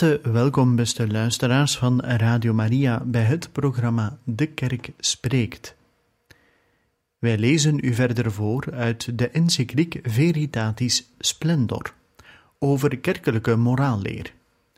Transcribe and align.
Welkom, 0.00 0.76
beste 0.76 1.08
luisteraars 1.08 1.78
van 1.78 2.00
Radio 2.00 2.52
Maria, 2.52 3.02
bij 3.04 3.22
het 3.22 3.52
programma 3.52 4.18
De 4.24 4.46
Kerk 4.46 4.90
Spreekt. 4.98 5.76
Wij 7.18 7.38
lezen 7.38 7.78
u 7.84 7.94
verder 7.94 8.32
voor 8.32 8.72
uit 8.72 9.18
de 9.18 9.28
encycliek 9.28 9.98
Veritatis 10.02 11.10
Splendor 11.18 11.94
over 12.58 12.98
kerkelijke 12.98 13.56
moraalleer, 13.56 14.32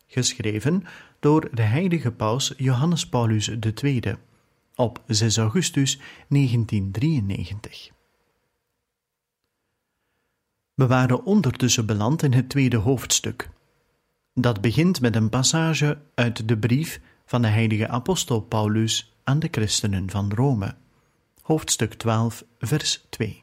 geschreven 0.07 0.85
door 1.21 1.49
de 1.53 1.63
heilige 1.63 2.13
paus 2.13 2.55
Johannes 2.57 3.09
Paulus 3.09 3.51
II 3.83 4.03
op 4.75 5.03
6 5.07 5.37
augustus 5.37 5.99
1993. 6.29 7.91
We 10.75 10.87
waren 10.87 11.25
ondertussen 11.25 11.87
beland 11.87 12.23
in 12.23 12.33
het 12.33 12.49
tweede 12.49 12.77
hoofdstuk. 12.77 13.49
Dat 14.35 14.61
begint 14.61 15.01
met 15.01 15.17
een 15.17 15.29
passage 15.29 15.99
uit 16.15 16.49
de 16.49 16.59
brief 16.59 17.01
van 17.25 17.43
de 17.43 17.49
heilige 17.49 17.89
apostel 17.89 18.41
Paulus 18.41 19.15
aan 19.25 19.39
de 19.39 19.49
christenen 19.51 20.11
van 20.11 20.33
Rome 20.35 20.75
hoofdstuk 21.43 21.95
12, 21.95 22.45
vers 22.59 23.05
2. 23.09 23.43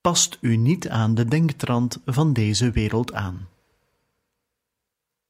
Past 0.00 0.38
u 0.40 0.56
niet 0.56 0.88
aan 0.88 1.14
de 1.14 1.24
denktrand 1.24 2.00
van 2.04 2.32
deze 2.32 2.70
wereld 2.70 3.12
aan. 3.12 3.48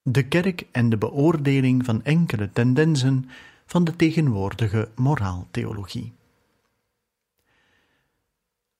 De 0.02 0.28
kerk 0.28 0.66
en 0.72 0.88
de 0.88 0.96
beoordeling 0.96 1.84
van 1.84 2.04
enkele 2.04 2.50
tendensen 2.52 3.28
van 3.66 3.84
de 3.84 3.96
tegenwoordige 3.96 4.88
moraaltheologie. 4.94 6.12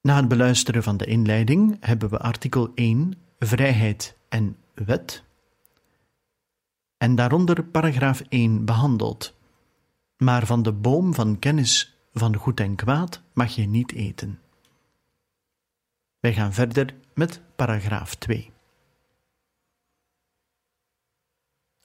Na 0.01 0.17
het 0.17 0.29
beluisteren 0.29 0.83
van 0.83 0.97
de 0.97 1.07
inleiding 1.07 1.77
hebben 1.81 2.11
we 2.11 2.19
artikel 2.19 2.73
1, 2.75 3.15
vrijheid 3.39 4.17
en 4.29 4.57
wet, 4.85 5.25
en 6.97 7.15
daaronder 7.15 7.65
paragraaf 7.65 8.21
1 8.29 8.65
behandeld. 8.65 9.35
Maar 10.17 10.47
van 10.47 10.63
de 10.63 10.73
boom 10.73 11.15
van 11.15 11.39
kennis 11.39 11.97
van 12.13 12.37
goed 12.37 12.61
en 12.61 12.75
kwaad 12.75 13.23
mag 13.33 13.55
je 13.55 13.67
niet 13.67 13.93
eten. 13.93 14.41
Wij 16.21 16.35
gaan 16.35 16.53
verder 16.53 16.95
met 17.15 17.41
paragraaf 17.57 18.15
2. 18.15 18.53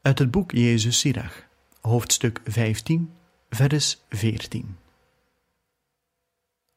Uit 0.02 0.19
het 0.19 0.31
boek 0.31 0.52
Jezus 0.52 1.00
Sirach, 1.00 1.47
hoofdstuk 1.81 2.42
15, 2.44 3.14
vers 3.50 4.02
14. 4.09 4.78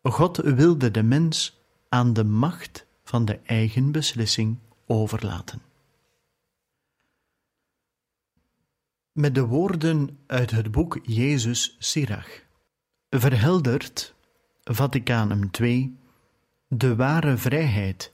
God 0.02 0.36
wilde 0.36 0.90
de 0.90 1.02
mens 1.02 1.60
aan 1.88 2.12
de 2.12 2.24
macht 2.24 2.86
van 3.04 3.24
de 3.24 3.38
eigen 3.38 3.92
beslissing 3.92 4.58
overlaten. 4.86 5.62
Met 9.14 9.34
de 9.34 9.47
woorden 9.47 10.19
uit 10.26 10.50
het 10.50 10.70
boek 10.70 10.98
Jezus 11.02 11.76
Sirach 11.78 12.28
verheldert 13.10 14.14
Vaticanum 14.64 15.50
II 15.60 15.97
de 16.69 16.97
ware 16.97 17.36
vrijheid, 17.36 18.12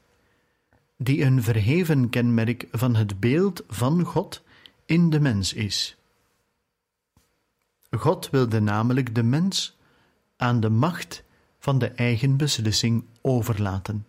die 0.97 1.25
een 1.25 1.43
verheven 1.43 2.11
kenmerk 2.11 2.69
van 2.71 2.95
het 2.95 3.21
beeld 3.21 3.65
van 3.69 4.05
God 4.05 4.43
in 4.85 5.11
de 5.11 5.21
mens 5.21 5.53
is. 5.53 5.97
God 7.91 8.31
wilde 8.31 8.61
namelijk 8.61 9.15
de 9.15 9.23
mens 9.23 9.79
aan 10.37 10.61
de 10.61 10.71
macht 10.71 11.23
van 11.59 11.79
de 11.79 11.89
eigen 11.89 12.37
beslissing 12.37 13.05
overlaten, 13.21 14.07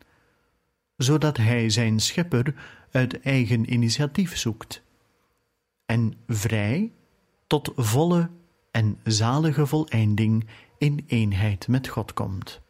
zodat 0.97 1.37
hij 1.37 1.69
zijn 1.69 1.99
schepper 1.99 2.55
uit 2.91 3.21
eigen 3.21 3.73
initiatief 3.73 4.37
zoekt 4.37 4.81
en 5.91 6.13
vrij 6.27 6.91
tot 7.47 7.71
volle 7.75 8.29
en 8.71 8.99
zalige 9.03 9.65
voleinding 9.65 10.47
in 10.77 11.03
eenheid 11.07 11.67
met 11.67 11.87
God 11.87 12.13
komt. 12.13 12.61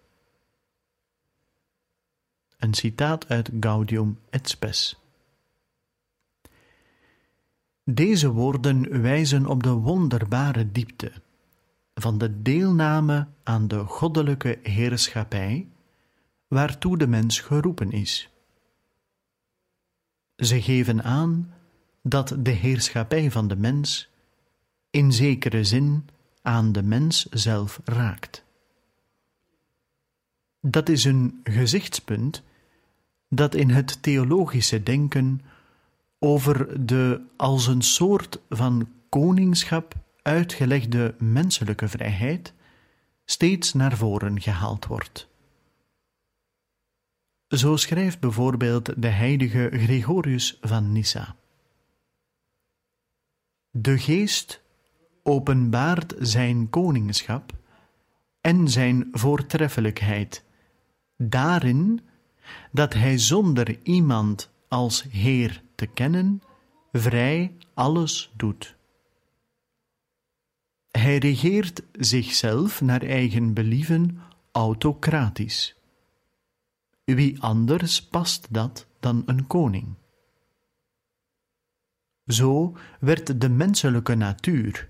Een 2.57 2.73
citaat 2.73 3.29
uit 3.29 3.49
Gaudium 3.59 4.19
et 4.29 4.49
Spes. 4.49 4.99
Deze 7.83 8.31
woorden 8.31 9.01
wijzen 9.01 9.45
op 9.45 9.63
de 9.63 9.73
wonderbare 9.73 10.71
diepte 10.71 11.11
van 11.93 12.17
de 12.17 12.41
deelname 12.41 13.27
aan 13.43 13.67
de 13.67 13.79
goddelijke 13.79 14.59
heerschappij, 14.63 15.67
waartoe 16.47 16.97
de 16.97 17.07
mens 17.07 17.39
geroepen 17.39 17.91
is. 17.91 18.29
Ze 20.35 20.61
geven 20.61 21.03
aan 21.03 21.53
dat 22.01 22.35
de 22.39 22.51
heerschappij 22.51 23.31
van 23.31 23.47
de 23.47 23.56
mens 23.56 24.09
in 24.89 25.12
zekere 25.12 25.63
zin 25.63 26.09
aan 26.41 26.72
de 26.72 26.84
mens 26.84 27.25
zelf 27.29 27.79
raakt. 27.84 28.44
Dat 30.61 30.90
is 30.90 31.03
een 31.03 31.40
gezichtspunt 31.44 32.44
dat 33.29 33.56
in 33.56 33.69
het 33.69 34.03
theologische 34.03 34.84
denken 34.84 35.41
over 36.19 36.85
de 36.85 37.22
als 37.38 37.67
een 37.67 37.81
soort 37.81 38.40
van 38.50 38.90
koningschap 39.09 39.95
uitgelegde 40.22 41.16
menselijke 41.17 41.88
vrijheid 41.88 42.53
steeds 43.25 43.73
naar 43.73 43.97
voren 43.97 44.41
gehaald 44.41 44.85
wordt. 44.85 45.29
Zo 47.47 47.75
schrijft 47.75 48.19
bijvoorbeeld 48.19 49.01
de 49.01 49.07
heilige 49.07 49.69
Gregorius 49.73 50.57
van 50.61 50.91
Nyssa. 50.91 51.35
De 53.71 53.97
geest 53.97 54.61
openbaart 55.23 56.13
zijn 56.19 56.69
koningschap 56.69 57.53
en 58.41 58.67
zijn 58.69 59.07
voortreffelijkheid, 59.11 60.43
daarin 61.17 62.01
dat 62.71 62.93
hij 62.93 63.17
zonder 63.17 63.79
iemand 63.83 64.49
als 64.67 65.03
Heer 65.09 65.63
te 65.75 65.85
kennen, 65.85 66.41
vrij 66.91 67.55
alles 67.73 68.31
doet. 68.35 68.75
Hij 70.91 71.17
regeert 71.17 71.81
zichzelf 71.91 72.81
naar 72.81 73.01
eigen 73.01 73.53
believen 73.53 74.19
autocratisch. 74.51 75.75
Wie 77.03 77.41
anders 77.41 78.03
past 78.03 78.47
dat 78.49 78.87
dan 78.99 79.23
een 79.25 79.47
koning? 79.47 79.95
Zo 82.27 82.77
werd 82.99 83.41
de 83.41 83.49
menselijke 83.49 84.16
natuur 84.16 84.90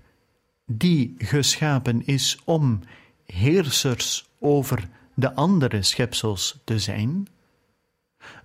die 0.66 1.14
geschapen 1.18 2.06
is 2.06 2.40
om 2.44 2.80
heersers 3.24 4.30
over 4.38 4.88
de 5.14 5.34
andere 5.34 5.82
schepsels 5.82 6.60
te 6.64 6.78
zijn, 6.78 7.28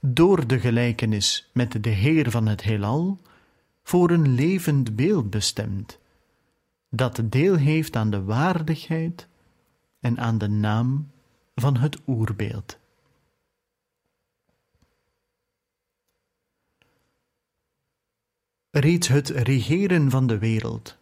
door 0.02 0.48
de 0.48 0.60
gelijkenis 0.60 1.50
met 1.54 1.84
de 1.84 1.90
Heer 1.90 2.32
van 2.32 2.48
het 2.48 2.62
heelal, 2.62 3.20
voor 3.84 4.12
een 4.12 4.36
levend 4.36 4.96
beeld 4.96 5.30
bestemd, 5.30 6.00
dat 6.90 7.22
deel 7.24 7.56
heeft 7.56 7.96
aan 7.96 8.10
de 8.10 8.24
waardigheid 8.24 9.28
en 10.00 10.20
aan 10.20 10.38
de 10.38 10.48
naam 10.48 11.12
van 11.56 11.78
het 11.78 11.98
oerbeeld. 12.08 12.78
Reeds 18.80 19.08
het 19.08 19.30
regeren 19.30 20.10
van 20.10 20.28
de 20.28 20.38
wereld 20.38 20.98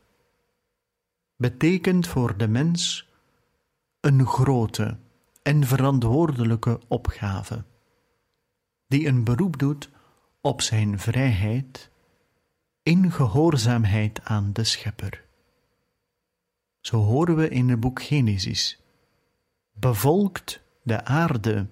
betekent 1.36 2.08
voor 2.08 2.38
de 2.38 2.48
mens 2.48 3.10
een 4.00 4.26
grote 4.26 4.98
en 5.44 5.64
verantwoordelijke 5.64 6.80
opgave, 6.88 7.64
die 8.88 9.08
een 9.08 9.24
beroep 9.24 9.60
doet 9.60 9.90
op 10.42 10.62
zijn 10.62 11.00
vrijheid 11.00 11.90
in 12.84 13.12
gehoorzaamheid 13.12 14.24
aan 14.24 14.54
de 14.54 14.64
Schepper. 14.64 15.24
Zo 16.80 16.98
horen 16.98 17.36
we 17.36 17.50
in 17.50 17.70
het 17.70 17.80
boek 17.80 18.02
Genesis, 18.02 18.80
bevolkt 19.74 20.62
de 20.84 21.04
aarde 21.04 21.68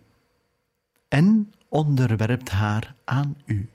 en 1.08 1.54
onderwerpt 1.70 2.50
haar 2.50 2.96
aan 3.04 3.38
u. 3.46 3.70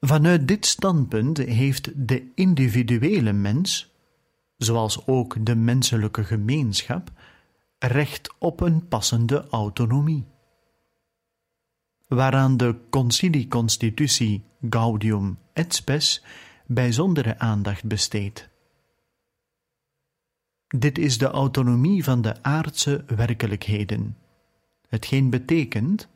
Vanuit 0.00 0.48
dit 0.48 0.66
standpunt 0.66 1.38
heeft 1.38 2.08
de 2.08 2.32
individuele 2.34 3.32
mens, 3.32 3.94
zoals 4.56 5.06
ook 5.06 5.46
de 5.46 5.54
menselijke 5.54 6.24
gemeenschap, 6.24 7.10
recht 7.78 8.34
op 8.38 8.60
een 8.60 8.88
passende 8.88 9.46
autonomie. 9.50 10.26
Waaraan 12.06 12.56
de 12.56 12.76
Concilie 12.90 13.48
Constitutie 13.48 14.44
Gaudium 14.70 15.38
et 15.52 15.74
Spes 15.74 16.24
bijzondere 16.66 17.38
aandacht 17.38 17.84
besteedt. 17.84 18.48
Dit 20.68 20.98
is 20.98 21.18
de 21.18 21.26
autonomie 21.26 22.04
van 22.04 22.22
de 22.22 22.42
aardse 22.42 23.04
werkelijkheden, 23.06 24.16
hetgeen 24.88 25.30
betekent 25.30 26.08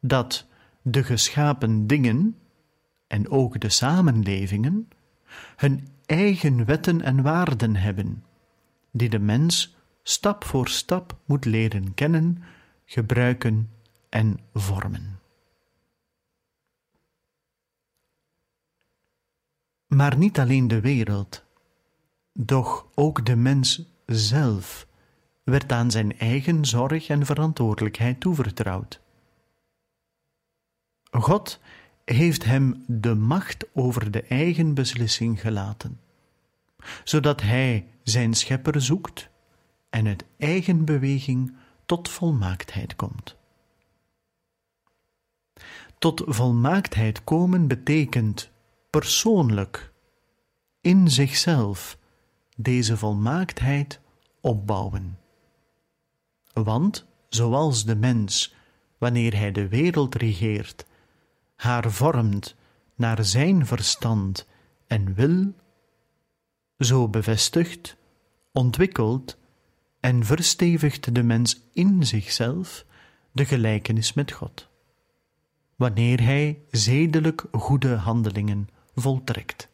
dat 0.00 0.46
de 0.82 1.04
geschapen 1.04 1.86
dingen 1.86 2.36
en 3.14 3.30
ook 3.30 3.60
de 3.60 3.68
samenlevingen 3.68 4.88
hun 5.56 5.88
eigen 6.06 6.64
wetten 6.64 7.00
en 7.00 7.22
waarden 7.22 7.76
hebben, 7.76 8.24
die 8.90 9.08
de 9.08 9.18
mens 9.18 9.76
stap 10.02 10.44
voor 10.44 10.68
stap 10.68 11.18
moet 11.24 11.44
leren 11.44 11.94
kennen, 11.94 12.42
gebruiken 12.84 13.70
en 14.08 14.38
vormen. 14.52 15.20
Maar 19.86 20.16
niet 20.16 20.38
alleen 20.38 20.68
de 20.68 20.80
wereld, 20.80 21.44
doch 22.32 22.86
ook 22.94 23.26
de 23.26 23.36
mens 23.36 23.82
zelf 24.06 24.86
werd 25.44 25.72
aan 25.72 25.90
zijn 25.90 26.18
eigen 26.18 26.64
zorg 26.64 27.08
en 27.08 27.26
verantwoordelijkheid 27.26 28.20
toevertrouwd. 28.20 29.00
God 31.10 31.60
heeft 32.04 32.44
hem 32.44 32.84
de 32.86 33.14
macht 33.14 33.64
over 33.72 34.10
de 34.10 34.22
eigen 34.22 34.74
beslissing 34.74 35.40
gelaten, 35.40 36.00
zodat 37.04 37.40
hij 37.40 37.86
zijn 38.02 38.34
schepper 38.34 38.80
zoekt 38.82 39.28
en 39.90 40.06
uit 40.06 40.24
eigen 40.36 40.84
beweging 40.84 41.56
tot 41.86 42.08
volmaaktheid 42.08 42.96
komt. 42.96 43.36
Tot 45.98 46.22
volmaaktheid 46.26 47.24
komen 47.24 47.66
betekent 47.66 48.50
persoonlijk, 48.90 49.92
in 50.80 51.10
zichzelf, 51.10 51.98
deze 52.56 52.96
volmaaktheid 52.96 54.00
opbouwen. 54.40 55.18
Want, 56.52 57.06
zoals 57.28 57.84
de 57.84 57.96
mens, 57.96 58.54
wanneer 58.98 59.36
hij 59.36 59.52
de 59.52 59.68
wereld 59.68 60.14
regeert, 60.14 60.86
haar 61.64 61.90
vormt 61.90 62.56
naar 62.94 63.24
zijn 63.24 63.66
verstand 63.66 64.46
en 64.86 65.14
wil, 65.14 65.52
zo 66.78 67.08
bevestigt, 67.08 67.96
ontwikkelt 68.52 69.36
en 70.00 70.24
verstevigt 70.24 71.14
de 71.14 71.22
mens 71.22 71.60
in 71.72 72.06
zichzelf 72.06 72.84
de 73.32 73.44
gelijkenis 73.44 74.12
met 74.12 74.32
God, 74.32 74.68
wanneer 75.76 76.22
hij 76.22 76.58
zedelijk 76.70 77.44
goede 77.52 77.94
handelingen 77.94 78.68
voltrekt. 78.94 79.68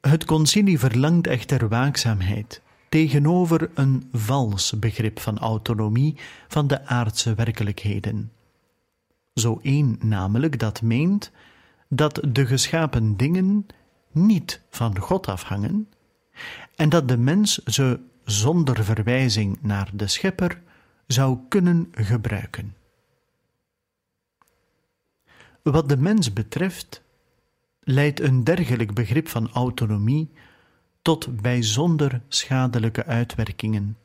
Het 0.00 0.24
concilie 0.24 0.78
verlangt 0.78 1.26
echter 1.26 1.68
waakzaamheid 1.68 2.62
tegenover 2.92 3.70
een 3.74 4.08
vals 4.12 4.78
begrip 4.78 5.20
van 5.20 5.38
autonomie 5.38 6.16
van 6.48 6.66
de 6.66 6.86
aardse 6.86 7.34
werkelijkheden. 7.34 8.32
Zo 9.34 9.58
één 9.62 9.98
namelijk 10.00 10.58
dat 10.58 10.82
meent 10.82 11.30
dat 11.88 12.20
de 12.28 12.46
geschapen 12.46 13.16
dingen 13.16 13.66
niet 14.10 14.60
van 14.70 14.98
God 14.98 15.28
afhangen 15.28 15.88
en 16.74 16.88
dat 16.88 17.08
de 17.08 17.16
mens 17.16 17.58
ze 17.64 18.00
zonder 18.24 18.84
verwijzing 18.84 19.58
naar 19.62 19.90
de 19.92 20.06
Schepper 20.06 20.62
zou 21.06 21.38
kunnen 21.48 21.88
gebruiken. 21.90 22.76
Wat 25.62 25.88
de 25.88 25.96
mens 25.96 26.32
betreft, 26.32 27.02
leidt 27.80 28.20
een 28.20 28.44
dergelijk 28.44 28.94
begrip 28.94 29.28
van 29.28 29.50
autonomie 29.52 30.30
tot 31.02 31.40
bijzonder 31.40 32.22
schadelijke 32.28 33.04
uitwerkingen 33.04 33.98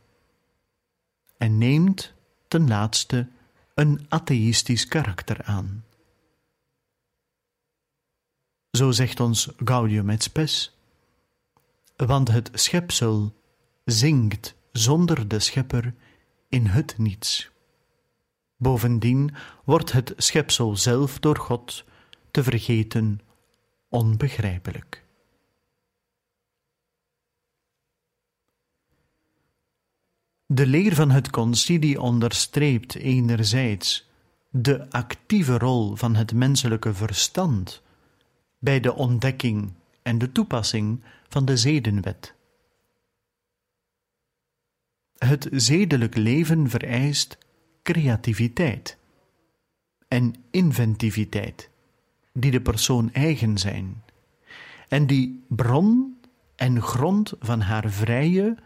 en 1.38 1.58
neemt 1.58 2.14
ten 2.48 2.68
laatste 2.68 3.28
een 3.74 4.06
atheïstisch 4.10 4.88
karakter 4.88 5.44
aan. 5.44 5.86
Zo 8.72 8.92
zegt 8.92 9.20
ons 9.20 9.50
Gaudium 9.58 10.10
et 10.10 10.24
Spes, 10.24 10.78
want 11.96 12.28
het 12.28 12.50
schepsel 12.54 13.36
zingt 13.86 14.56
zonder 14.72 15.28
de 15.28 15.40
schepper 15.40 15.94
in 16.50 16.66
het 16.66 16.98
niets. 16.98 17.50
Bovendien 18.58 19.36
wordt 19.64 19.92
het 19.92 20.14
schepsel 20.18 20.76
zelf 20.76 21.20
door 21.20 21.38
God 21.38 21.84
te 22.32 22.44
vergeten 22.44 23.20
onbegrijpelijk. 23.90 25.07
De 30.50 30.68
leer 30.68 30.96
van 30.96 31.12
het 31.12 31.30
concilie 31.30 32.02
onderstreept 32.02 32.96
enerzijds 32.96 34.10
de 34.50 34.90
actieve 34.90 35.58
rol 35.58 35.96
van 35.96 36.16
het 36.16 36.34
menselijke 36.34 36.94
verstand 36.94 37.82
bij 38.60 38.80
de 38.80 38.94
ontdekking 38.94 39.74
en 40.02 40.18
de 40.18 40.32
toepassing 40.32 41.04
van 41.28 41.46
de 41.46 41.58
zedenwet. 41.58 42.34
Het 45.18 45.48
zedelijk 45.52 46.16
leven 46.16 46.70
vereist 46.70 47.38
creativiteit 47.84 48.98
en 50.08 50.36
inventiviteit, 50.52 51.70
die 52.34 52.52
de 52.52 52.62
persoon 52.62 53.14
eigen 53.14 53.58
zijn, 53.58 54.04
en 54.88 55.08
die 55.08 55.44
bron 55.48 56.20
en 56.56 56.82
grond 56.82 57.34
van 57.40 57.62
haar 57.62 57.92
vrije 57.92 58.58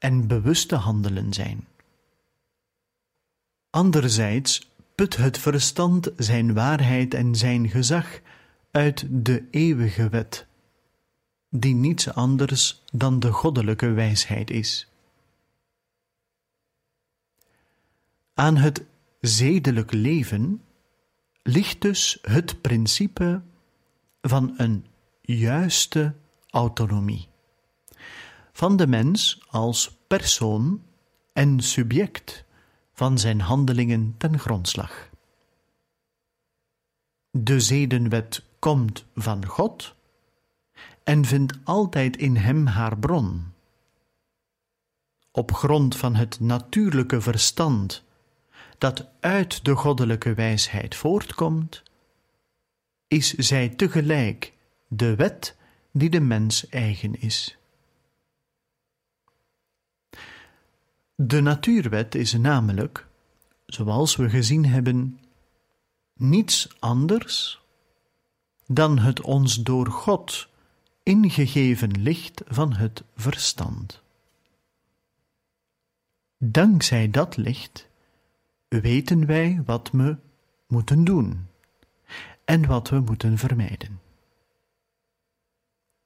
en 0.00 0.26
bewuste 0.26 0.74
handelen 0.74 1.32
zijn. 1.32 1.68
Anderzijds 3.70 4.70
put 4.94 5.16
het 5.16 5.38
verstand 5.38 6.10
zijn 6.16 6.54
waarheid 6.54 7.14
en 7.14 7.34
zijn 7.34 7.68
gezag 7.68 8.20
uit 8.70 9.06
de 9.10 9.48
eeuwige 9.50 10.08
wet, 10.08 10.46
die 11.48 11.74
niets 11.74 12.12
anders 12.12 12.82
dan 12.92 13.20
de 13.20 13.32
goddelijke 13.32 13.90
wijsheid 13.92 14.50
is. 14.50 14.88
Aan 18.34 18.56
het 18.56 18.84
zedelijk 19.20 19.92
leven 19.92 20.62
ligt 21.42 21.80
dus 21.80 22.18
het 22.22 22.60
principe 22.60 23.42
van 24.20 24.54
een 24.56 24.86
juiste 25.20 26.14
autonomie 26.50 27.29
van 28.60 28.76
de 28.76 28.86
mens 28.86 29.40
als 29.48 29.98
persoon 30.06 30.82
en 31.32 31.60
subject 31.60 32.44
van 32.92 33.18
zijn 33.18 33.40
handelingen 33.40 34.14
ten 34.18 34.38
grondslag. 34.38 35.08
De 37.30 37.60
zedenwet 37.60 38.44
komt 38.58 39.04
van 39.14 39.46
God 39.46 39.94
en 41.04 41.24
vindt 41.24 41.58
altijd 41.64 42.16
in 42.16 42.36
hem 42.36 42.66
haar 42.66 42.98
bron. 42.98 43.52
Op 45.30 45.52
grond 45.52 45.96
van 45.96 46.14
het 46.14 46.40
natuurlijke 46.40 47.20
verstand 47.20 48.04
dat 48.78 49.06
uit 49.20 49.64
de 49.64 49.74
goddelijke 49.74 50.34
wijsheid 50.34 50.94
voortkomt, 50.94 51.82
is 53.08 53.34
zij 53.34 53.68
tegelijk 53.68 54.52
de 54.88 55.14
wet 55.14 55.56
die 55.92 56.10
de 56.10 56.20
mens 56.20 56.68
eigen 56.68 57.20
is. 57.20 57.59
De 61.22 61.40
natuurwet 61.40 62.14
is 62.14 62.32
namelijk, 62.32 63.06
zoals 63.66 64.16
we 64.16 64.30
gezien 64.30 64.66
hebben, 64.66 65.20
niets 66.14 66.68
anders 66.78 67.62
dan 68.66 68.98
het 68.98 69.20
ons 69.20 69.62
door 69.62 69.86
God 69.86 70.48
ingegeven 71.02 72.02
licht 72.02 72.42
van 72.46 72.72
het 72.72 73.02
verstand. 73.16 74.02
Dankzij 76.38 77.10
dat 77.10 77.36
licht 77.36 77.88
weten 78.68 79.26
wij 79.26 79.62
wat 79.64 79.90
we 79.92 80.16
moeten 80.66 81.04
doen 81.04 81.46
en 82.44 82.66
wat 82.66 82.88
we 82.88 83.00
moeten 83.00 83.38
vermijden. 83.38 84.00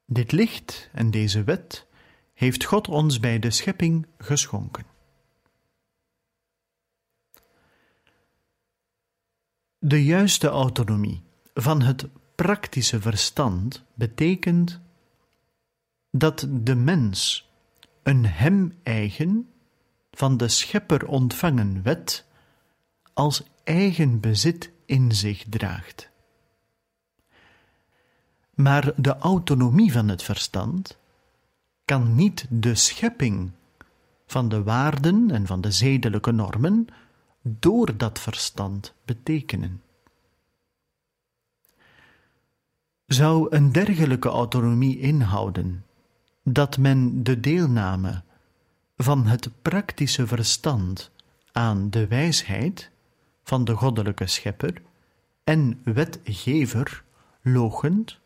Dit 0.05 0.31
licht 0.31 0.89
en 0.91 1.11
deze 1.11 1.43
wet 1.43 1.85
heeft 2.33 2.63
God 2.63 2.87
ons 2.87 3.19
bij 3.19 3.39
de 3.39 3.51
schepping 3.51 4.05
geschonken. 4.17 4.93
De 9.87 10.03
juiste 10.03 10.47
autonomie 10.47 11.23
van 11.53 11.81
het 11.81 12.07
praktische 12.35 13.01
verstand 13.01 13.83
betekent 13.93 14.79
dat 16.11 16.47
de 16.49 16.75
mens 16.75 17.49
een 18.03 18.25
hem 18.25 18.73
eigen, 18.83 19.49
van 20.11 20.37
de 20.37 20.47
schepper 20.47 21.07
ontvangen 21.07 21.83
wet 21.83 22.25
als 23.13 23.43
eigen 23.63 24.19
bezit 24.19 24.71
in 24.85 25.11
zich 25.11 25.45
draagt. 25.49 26.09
Maar 28.53 28.91
de 28.95 29.17
autonomie 29.17 29.91
van 29.91 30.07
het 30.07 30.23
verstand 30.23 30.97
kan 31.85 32.15
niet 32.15 32.45
de 32.49 32.75
schepping 32.75 33.51
van 34.27 34.49
de 34.49 34.63
waarden 34.63 35.31
en 35.31 35.45
van 35.45 35.61
de 35.61 35.71
zedelijke 35.71 36.31
normen 36.31 36.87
door 37.47 37.97
dat 37.97 38.19
verstand 38.19 38.93
betekenen. 39.05 39.81
Zou 43.05 43.55
een 43.55 43.71
dergelijke 43.71 44.29
autonomie 44.29 44.99
inhouden 44.99 45.85
dat 46.43 46.77
men 46.77 47.23
de 47.23 47.39
deelname 47.39 48.23
van 48.97 49.25
het 49.25 49.49
praktische 49.61 50.27
verstand 50.27 51.11
aan 51.51 51.89
de 51.89 52.07
wijsheid 52.07 52.91
van 53.43 53.65
de 53.65 53.73
goddelijke 53.73 54.27
schepper 54.27 54.81
en 55.43 55.81
wetgever 55.83 57.03
logend, 57.41 58.19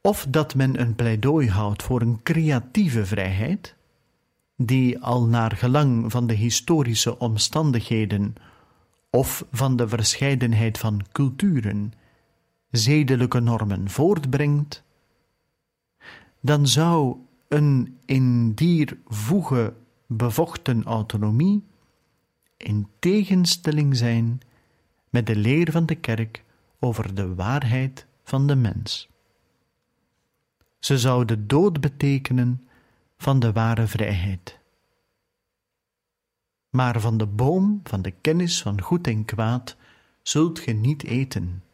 of 0.00 0.26
dat 0.28 0.54
men 0.54 0.80
een 0.80 0.94
pleidooi 0.94 1.50
houdt 1.50 1.82
voor 1.82 2.00
een 2.00 2.22
creatieve 2.22 3.06
vrijheid, 3.06 3.74
die 4.62 4.98
al 4.98 5.26
naar 5.26 5.56
gelang 5.56 6.10
van 6.10 6.26
de 6.26 6.34
historische 6.34 7.18
omstandigheden 7.18 8.34
of 9.10 9.44
van 9.52 9.76
de 9.76 9.88
verscheidenheid 9.88 10.78
van 10.78 11.00
culturen 11.12 11.92
zedelijke 12.70 13.40
normen 13.40 13.90
voortbrengt, 13.90 14.82
dan 16.40 16.66
zou 16.66 17.16
een 17.48 17.98
in 18.04 18.54
dier 18.54 18.98
voege 19.06 19.74
bevochten 20.06 20.84
autonomie 20.84 21.64
in 22.56 22.88
tegenstelling 22.98 23.96
zijn 23.96 24.40
met 25.10 25.26
de 25.26 25.36
leer 25.36 25.70
van 25.70 25.86
de 25.86 25.94
kerk 25.94 26.44
over 26.78 27.14
de 27.14 27.34
waarheid 27.34 28.06
van 28.24 28.46
de 28.46 28.56
mens. 28.56 29.08
Ze 30.78 30.98
zou 30.98 31.24
de 31.24 31.46
dood 31.46 31.80
betekenen 31.80 32.64
van 33.20 33.38
de 33.38 33.52
ware 33.52 33.86
vrijheid. 33.86 34.58
Maar 36.70 37.00
van 37.00 37.18
de 37.18 37.26
boom 37.26 37.80
van 37.82 38.02
de 38.02 38.10
kennis 38.10 38.62
van 38.62 38.80
goed 38.80 39.06
en 39.06 39.24
kwaad 39.24 39.76
zult 40.22 40.58
ge 40.58 40.72
niet 40.72 41.04
eten, 41.04 41.64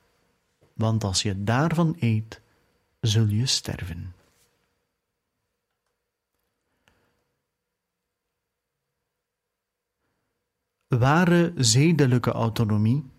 want 0.74 1.04
als 1.04 1.22
je 1.22 1.44
daarvan 1.44 1.96
eet, 1.98 2.40
zul 3.00 3.26
je 3.26 3.46
sterven. 3.46 4.14
Ware 10.86 11.52
zedelijke 11.56 12.30
autonomie 12.32 13.10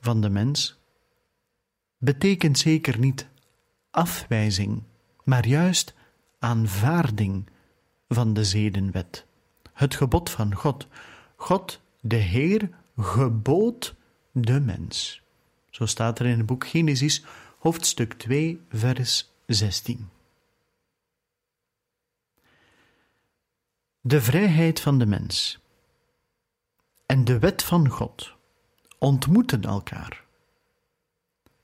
van 0.00 0.20
de 0.20 0.28
mens 0.28 0.78
betekent 1.96 2.58
zeker 2.58 2.98
niet 2.98 3.28
afwijzing, 3.90 4.82
maar 5.24 5.46
juist 5.46 5.96
aanvaarding 6.38 7.48
van 8.08 8.34
de 8.34 8.44
zedenwet, 8.44 9.26
het 9.72 9.94
gebod 9.94 10.30
van 10.30 10.54
God. 10.54 10.86
God, 11.36 11.80
de 12.00 12.16
Heer, 12.16 12.70
gebood 12.96 13.94
de 14.32 14.60
mens. 14.60 15.22
Zo 15.70 15.86
staat 15.86 16.18
er 16.18 16.26
in 16.26 16.38
het 16.38 16.46
boek 16.46 16.66
Genesis, 16.66 17.24
hoofdstuk 17.58 18.12
2, 18.12 18.60
vers 18.70 19.30
16. 19.46 20.08
De 24.00 24.20
vrijheid 24.20 24.80
van 24.80 24.98
de 24.98 25.06
mens 25.06 25.58
en 27.06 27.24
de 27.24 27.38
wet 27.38 27.62
van 27.62 27.88
God 27.88 28.34
ontmoeten 28.98 29.62
elkaar 29.62 30.24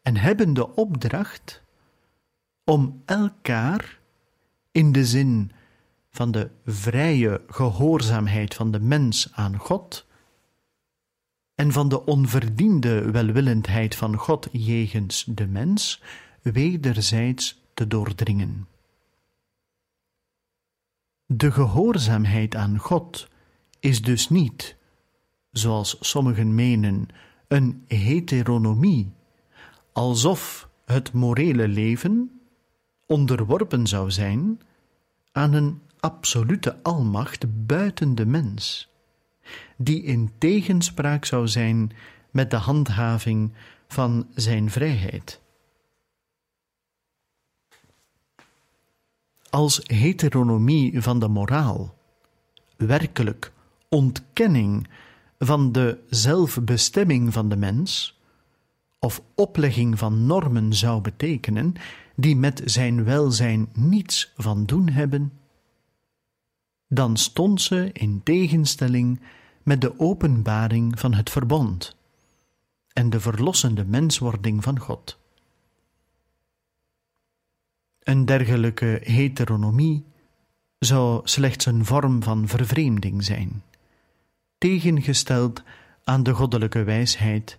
en 0.02 0.16
hebben 0.16 0.54
de 0.54 0.75
opdracht 0.75 1.62
om 2.64 3.02
elkaar 3.04 3.99
in 4.75 4.93
de 4.93 5.04
zin 5.04 5.50
van 6.11 6.31
de 6.31 6.50
vrije 6.64 7.43
gehoorzaamheid 7.47 8.54
van 8.54 8.71
de 8.71 8.81
mens 8.81 9.28
aan 9.33 9.59
God 9.59 10.07
en 11.54 11.73
van 11.73 11.88
de 11.88 12.04
onverdiende 12.04 13.11
welwillendheid 13.11 13.97
van 13.97 14.16
God 14.16 14.49
jegens 14.52 15.25
de 15.28 15.47
mens 15.47 16.02
wederzijds 16.43 17.62
te 17.75 17.87
doordringen. 17.87 18.69
De 21.26 21.52
gehoorzaamheid 21.52 22.54
aan 22.54 22.78
God 22.78 23.28
is 23.81 24.02
dus 24.02 24.28
niet 24.28 24.76
zoals 25.50 25.97
sommigen 26.00 26.54
menen, 26.54 27.09
een 27.49 27.85
heteronomie, 27.87 29.12
alsof 29.93 30.69
het 30.85 31.12
morele 31.12 31.69
leven 31.69 32.40
onderworpen 33.06 33.87
zou 33.87 34.11
zijn 34.11 34.61
aan 35.32 35.52
een 35.52 35.82
absolute 36.00 36.82
almacht 36.82 37.66
buiten 37.66 38.14
de 38.14 38.26
mens, 38.26 38.92
die 39.76 40.02
in 40.02 40.30
tegenspraak 40.38 41.25
zou 41.25 41.49
zijn 41.49 41.92
met 42.30 42.50
de 42.50 42.56
handhaving 42.56 43.52
van 43.88 44.26
zijn 44.34 44.70
vrijheid. 44.70 45.40
Als 49.50 49.80
heteronomie 49.82 51.02
van 51.02 51.18
de 51.18 51.28
moraal, 51.28 51.94
werkelijk 52.76 53.52
ontkenning 53.88 54.88
van 55.38 55.73
de 55.73 55.99
zelfbestemming 56.08 57.32
van 57.32 57.49
de 57.49 57.56
mens, 57.56 58.18
of 58.99 59.23
oplegging 59.34 59.99
van 59.99 60.26
normen 60.26 60.75
zou 60.75 61.00
betekenen, 61.00 61.75
die 62.14 62.37
met 62.37 62.62
zijn 62.64 63.04
welzijn 63.04 63.68
niets 63.73 64.33
van 64.37 64.64
doen 64.64 64.88
hebben, 64.88 65.33
dan 66.88 67.16
stond 67.16 67.61
ze 67.61 67.90
in 67.92 68.21
tegenstelling 68.23 69.21
met 69.62 69.80
de 69.80 69.99
openbaring 70.00 71.00
van 71.00 71.14
het 71.14 71.30
verbond 71.30 71.97
en 72.92 73.11
de 73.11 73.21
verlossende 73.21 73.85
menswording 73.85 74.62
van 74.62 74.78
God. 74.78 75.18
Een 77.99 78.25
dergelijke 78.25 79.00
heteronomie 79.02 80.04
zou 80.78 81.21
slechts 81.25 81.66
een 81.66 81.85
vorm 81.85 82.23
van 82.23 82.49
vervreemding 82.49 83.25
zijn 83.25 83.62
tegengesteld 84.59 85.62
aan 86.04 86.23
de 86.23 86.33
goddelijke 86.33 86.83
wijsheid 86.83 87.59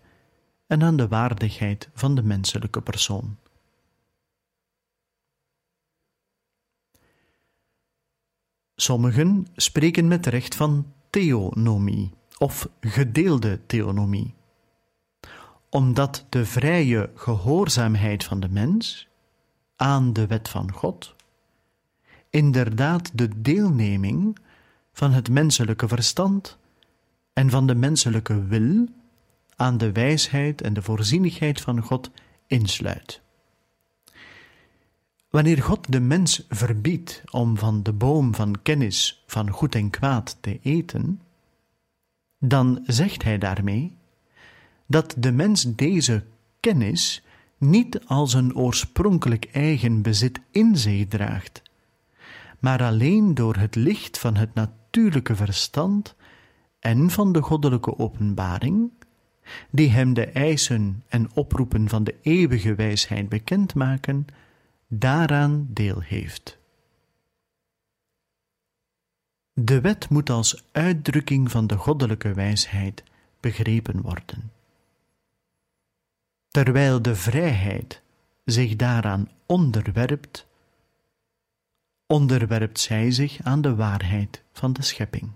en 0.67 0.83
aan 0.83 0.97
de 0.97 1.07
waardigheid 1.07 1.89
van 1.93 2.15
de 2.15 2.23
menselijke 2.23 2.81
persoon. 2.81 3.37
Sommigen 8.75 9.47
spreken 9.55 10.07
met 10.07 10.25
recht 10.25 10.55
van 10.55 10.93
theonomie 11.09 12.11
of 12.37 12.69
gedeelde 12.79 13.59
theonomie, 13.65 14.33
omdat 15.69 16.25
de 16.29 16.45
vrije 16.45 17.09
gehoorzaamheid 17.15 18.23
van 18.23 18.39
de 18.39 18.49
mens 18.49 19.07
aan 19.75 20.13
de 20.13 20.27
wet 20.27 20.49
van 20.49 20.71
God 20.71 21.15
inderdaad 22.35 23.11
de 23.13 23.41
deelneming 23.41 24.37
van 24.93 25.11
het 25.11 25.29
menselijke 25.29 25.87
verstand 25.87 26.57
en 27.33 27.49
van 27.49 27.67
de 27.67 27.75
menselijke 27.75 28.45
wil 28.45 28.87
aan 29.55 29.77
de 29.77 29.91
wijsheid 29.91 30.61
en 30.61 30.73
de 30.73 30.81
voorzienigheid 30.81 31.61
van 31.61 31.81
God 31.81 32.11
insluit. 32.47 33.21
Wanneer 35.35 35.63
God 35.63 35.91
de 35.91 35.99
mens 35.99 36.45
verbiedt 36.49 37.23
om 37.31 37.57
van 37.57 37.83
de 37.83 37.93
boom 37.93 38.35
van 38.35 38.61
kennis 38.61 39.23
van 39.27 39.49
goed 39.49 39.75
en 39.75 39.89
kwaad 39.89 40.37
te 40.41 40.59
eten, 40.61 41.21
dan 42.39 42.83
zegt 42.85 43.23
hij 43.23 43.37
daarmee 43.37 43.97
dat 44.85 45.15
de 45.17 45.31
mens 45.31 45.75
deze 45.75 46.23
kennis 46.59 47.23
niet 47.57 48.05
als 48.05 48.33
een 48.33 48.55
oorspronkelijk 48.55 49.49
eigen 49.51 50.01
bezit 50.01 50.41
in 50.51 50.77
zich 50.77 51.07
draagt, 51.07 51.61
maar 52.59 52.83
alleen 52.83 53.33
door 53.33 53.55
het 53.55 53.75
licht 53.75 54.17
van 54.17 54.35
het 54.35 54.53
natuurlijke 54.53 55.35
verstand 55.35 56.15
en 56.79 57.09
van 57.09 57.31
de 57.31 57.41
goddelijke 57.41 57.97
openbaring, 57.97 58.91
die 59.69 59.89
hem 59.89 60.13
de 60.13 60.25
eisen 60.25 61.03
en 61.07 61.29
oproepen 61.33 61.89
van 61.89 62.03
de 62.03 62.15
eeuwige 62.21 62.75
wijsheid 62.75 63.29
bekendmaken, 63.29 64.25
daaraan 64.87 65.67
deel 65.69 66.01
heeft. 66.01 66.57
De 69.53 69.81
wet 69.81 70.09
moet 70.09 70.29
als 70.29 70.63
uitdrukking 70.71 71.51
van 71.51 71.67
de 71.67 71.77
goddelijke 71.77 72.33
wijsheid 72.33 73.03
begrepen 73.39 74.01
worden. 74.01 74.51
Terwijl 76.47 77.01
de 77.01 77.15
vrijheid 77.15 78.01
zich 78.45 78.75
daaraan 78.75 79.29
onderwerpt, 79.45 80.47
onderwerpt 82.05 82.79
zij 82.79 83.11
zich 83.11 83.43
aan 83.43 83.61
de 83.61 83.75
waarheid 83.75 84.43
van 84.51 84.73
de 84.73 84.81
schepping. 84.81 85.31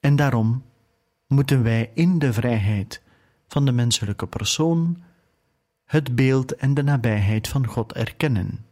En 0.00 0.16
daarom 0.16 0.64
moeten 1.26 1.62
wij 1.62 1.90
in 1.94 2.18
de 2.18 2.32
vrijheid 2.32 3.02
van 3.48 3.64
de 3.64 3.72
menselijke 3.72 4.26
persoon 4.26 5.02
het 5.86 6.14
beeld 6.14 6.54
en 6.54 6.74
de 6.74 6.82
nabijheid 6.82 7.48
van 7.48 7.66
God 7.66 7.92
erkennen, 7.92 8.66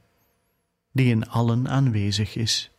die 0.93 1.11
in 1.11 1.29
allen 1.29 1.69
aanwezig 1.69 2.37
is. 2.37 2.71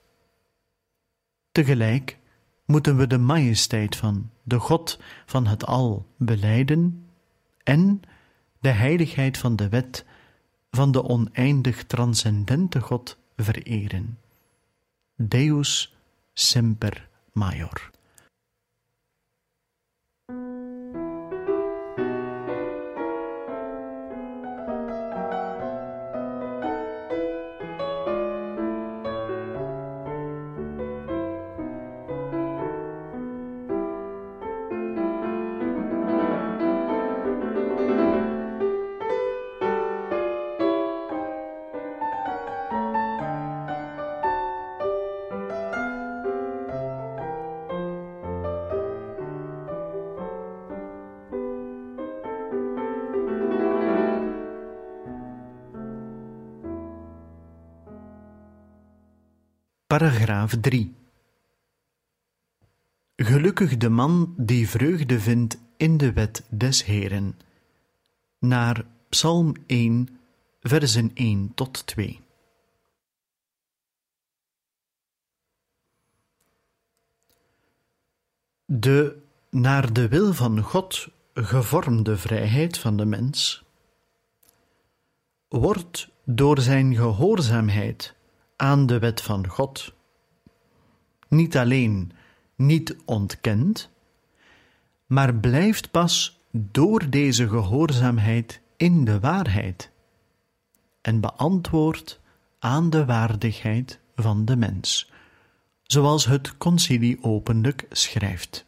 Tegelijk 1.52 2.18
moeten 2.66 2.98
we 2.98 3.08
de 3.08 3.18
majesteit 3.18 3.96
van 3.96 4.30
de 4.44 4.60
God 4.60 5.00
van 5.26 5.48
het 5.48 5.66
Al 5.66 6.08
beleiden 6.18 7.10
en 7.64 8.02
de 8.60 8.70
heiligheid 8.70 9.38
van 9.38 9.56
de 9.56 9.70
wet 9.70 10.06
van 10.72 10.92
de 10.92 11.04
oneindig 11.04 11.84
transcendente 11.84 12.82
God 12.82 13.18
vereren. 13.38 14.20
Deus 15.16 15.96
semper 16.34 17.08
major. 17.32 17.92
Paragraaf 59.88 60.56
3 60.62 60.96
Gelukkig 63.16 63.78
de 63.78 63.90
man 63.90 64.34
die 64.38 64.70
vreugde 64.70 65.20
vindt 65.20 65.58
in 65.78 65.98
de 65.98 66.14
wet 66.14 66.44
des 66.50 66.86
Heren. 66.86 67.40
Naar 68.40 68.86
Psalm 69.10 69.56
1, 69.66 70.20
versen 70.62 71.12
1 71.14 71.52
tot 71.56 71.88
2. 71.88 72.20
De 78.66 79.22
naar 79.50 79.94
de 79.94 80.08
wil 80.08 80.34
van 80.34 80.62
God 80.62 81.08
gevormde 81.34 82.18
vrijheid 82.18 82.78
van 82.78 82.98
de 82.98 83.06
mens 83.06 83.64
wordt 85.48 86.10
door 86.24 86.62
zijn 86.62 86.96
gehoorzaamheid 86.96 88.16
aan 88.56 88.86
de 88.86 89.00
wet 89.00 89.22
van 89.22 89.48
God. 89.48 89.94
Niet 91.28 91.58
alleen 91.58 92.12
niet 92.56 92.96
ontkend, 93.06 93.90
maar 95.06 95.36
blijft 95.36 95.92
pas 95.92 96.40
door 96.52 97.10
deze 97.10 97.48
gehoorzaamheid 97.50 98.62
in 98.78 99.06
de 99.06 99.20
waarheid 99.20 99.92
en 101.02 101.20
beantwoordt 101.20 102.20
aan 102.60 102.90
de 102.90 103.06
waardigheid 103.06 104.00
van 104.16 104.46
de 104.46 104.56
mens, 104.56 105.12
zoals 105.84 106.26
het 106.26 106.58
concilie 106.58 107.24
openlijk 107.24 107.86
schrijft. 107.90 108.66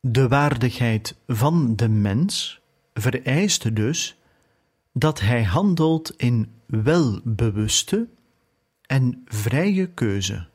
De 0.00 0.28
waardigheid 0.28 1.16
van 1.26 1.76
de 1.76 1.88
mens 1.88 2.60
vereist 2.94 3.76
dus 3.76 4.16
dat 4.92 5.20
hij 5.20 5.44
handelt 5.44 6.16
in 6.16 6.52
welbewuste 6.66 8.08
en 8.82 9.22
vrije 9.24 9.86
keuze. 9.86 10.46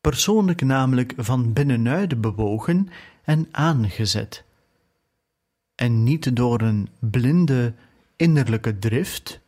Persoonlijk 0.00 0.62
namelijk 0.62 1.12
van 1.16 1.52
binnenuit 1.52 2.20
bewogen 2.20 2.88
en 3.22 3.48
aangezet, 3.50 4.44
en 5.74 6.04
niet 6.04 6.36
door 6.36 6.60
een 6.60 6.88
blinde 6.98 7.74
innerlijke 8.16 8.78
drift 8.78 9.40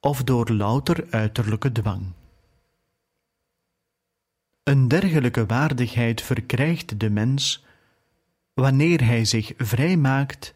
of 0.00 0.22
door 0.22 0.50
louter 0.50 1.06
uiterlijke 1.10 1.72
dwang. 1.72 2.12
Een 4.62 4.88
dergelijke 4.88 5.46
waardigheid 5.46 6.22
verkrijgt 6.22 7.00
de 7.00 7.10
mens 7.10 7.64
wanneer 8.54 9.04
hij 9.04 9.24
zich 9.24 9.52
vrijmaakt 9.56 10.54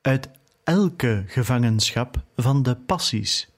uit 0.00 0.37
elke 0.68 1.24
gevangenschap 1.26 2.24
van 2.36 2.62
de 2.62 2.76
passies. 2.76 3.48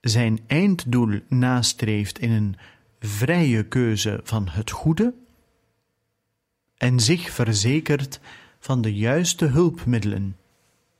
Zijn 0.00 0.40
einddoel 0.46 1.20
nastreeft 1.28 2.18
in 2.18 2.30
een 2.30 2.56
vrije 3.00 3.64
keuze 3.64 4.20
van 4.22 4.48
het 4.48 4.70
goede 4.70 5.14
en 6.76 7.00
zich 7.00 7.30
verzekert 7.30 8.20
van 8.58 8.80
de 8.80 8.94
juiste 8.94 9.44
hulpmiddelen, 9.44 10.36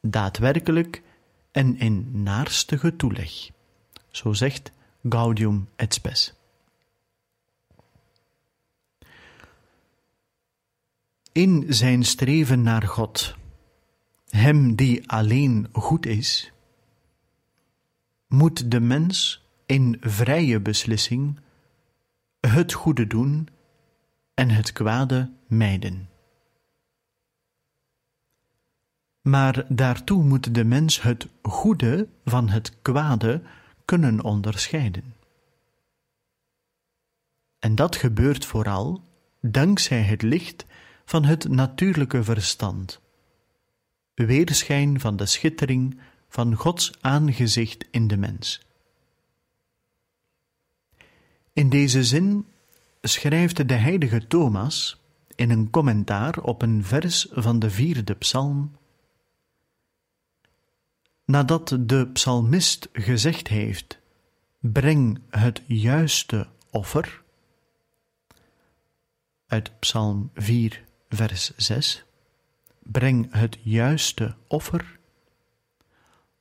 daadwerkelijk 0.00 1.02
en 1.52 1.78
in 1.78 2.22
naarstige 2.22 2.96
toeleg. 2.96 3.50
Zo 4.10 4.32
zegt 4.32 4.72
Gaudium 5.08 5.68
et 5.76 5.94
Spes. 5.94 6.34
In 11.32 11.64
zijn 11.68 12.04
streven 12.04 12.62
naar 12.62 12.82
God 12.82 13.36
hem 14.36 14.74
die 14.74 15.10
alleen 15.10 15.68
goed 15.72 16.06
is, 16.06 16.52
moet 18.26 18.70
de 18.70 18.80
mens 18.80 19.44
in 19.66 19.96
vrije 20.00 20.60
beslissing 20.60 21.38
het 22.40 22.72
goede 22.72 23.06
doen 23.06 23.48
en 24.34 24.50
het 24.50 24.72
kwade 24.72 25.30
mijden. 25.46 26.08
Maar 29.22 29.64
daartoe 29.68 30.22
moet 30.22 30.54
de 30.54 30.64
mens 30.64 31.02
het 31.02 31.28
goede 31.42 32.08
van 32.24 32.48
het 32.48 32.76
kwade 32.82 33.42
kunnen 33.84 34.24
onderscheiden. 34.24 35.14
En 37.58 37.74
dat 37.74 37.96
gebeurt 37.96 38.44
vooral 38.44 39.02
dankzij 39.40 40.02
het 40.02 40.22
licht 40.22 40.66
van 41.04 41.24
het 41.24 41.48
natuurlijke 41.48 42.24
verstand 42.24 43.00
weerschijn 44.24 45.00
van 45.00 45.16
de 45.16 45.26
schittering 45.26 46.00
van 46.28 46.54
Gods 46.54 46.92
aangezicht 47.00 47.84
in 47.90 48.08
de 48.08 48.16
mens. 48.16 48.60
In 51.52 51.68
deze 51.68 52.04
zin 52.04 52.46
schrijft 53.02 53.68
de 53.68 53.74
heilige 53.74 54.26
Thomas 54.26 55.00
in 55.34 55.50
een 55.50 55.70
commentaar 55.70 56.38
op 56.38 56.62
een 56.62 56.84
vers 56.84 57.26
van 57.30 57.58
de 57.58 57.70
vierde 57.70 58.14
psalm 58.14 58.76
nadat 61.24 61.76
de 61.80 62.08
psalmist 62.12 62.88
gezegd 62.92 63.48
heeft: 63.48 63.98
Breng 64.58 65.20
het 65.30 65.62
juiste 65.66 66.48
offer. 66.70 67.22
Uit 69.46 69.78
Psalm 69.78 70.30
4, 70.34 70.84
vers 71.08 71.56
6 71.56 72.05
breng 72.90 73.32
het 73.32 73.58
juiste 73.62 74.36
offer, 74.48 74.98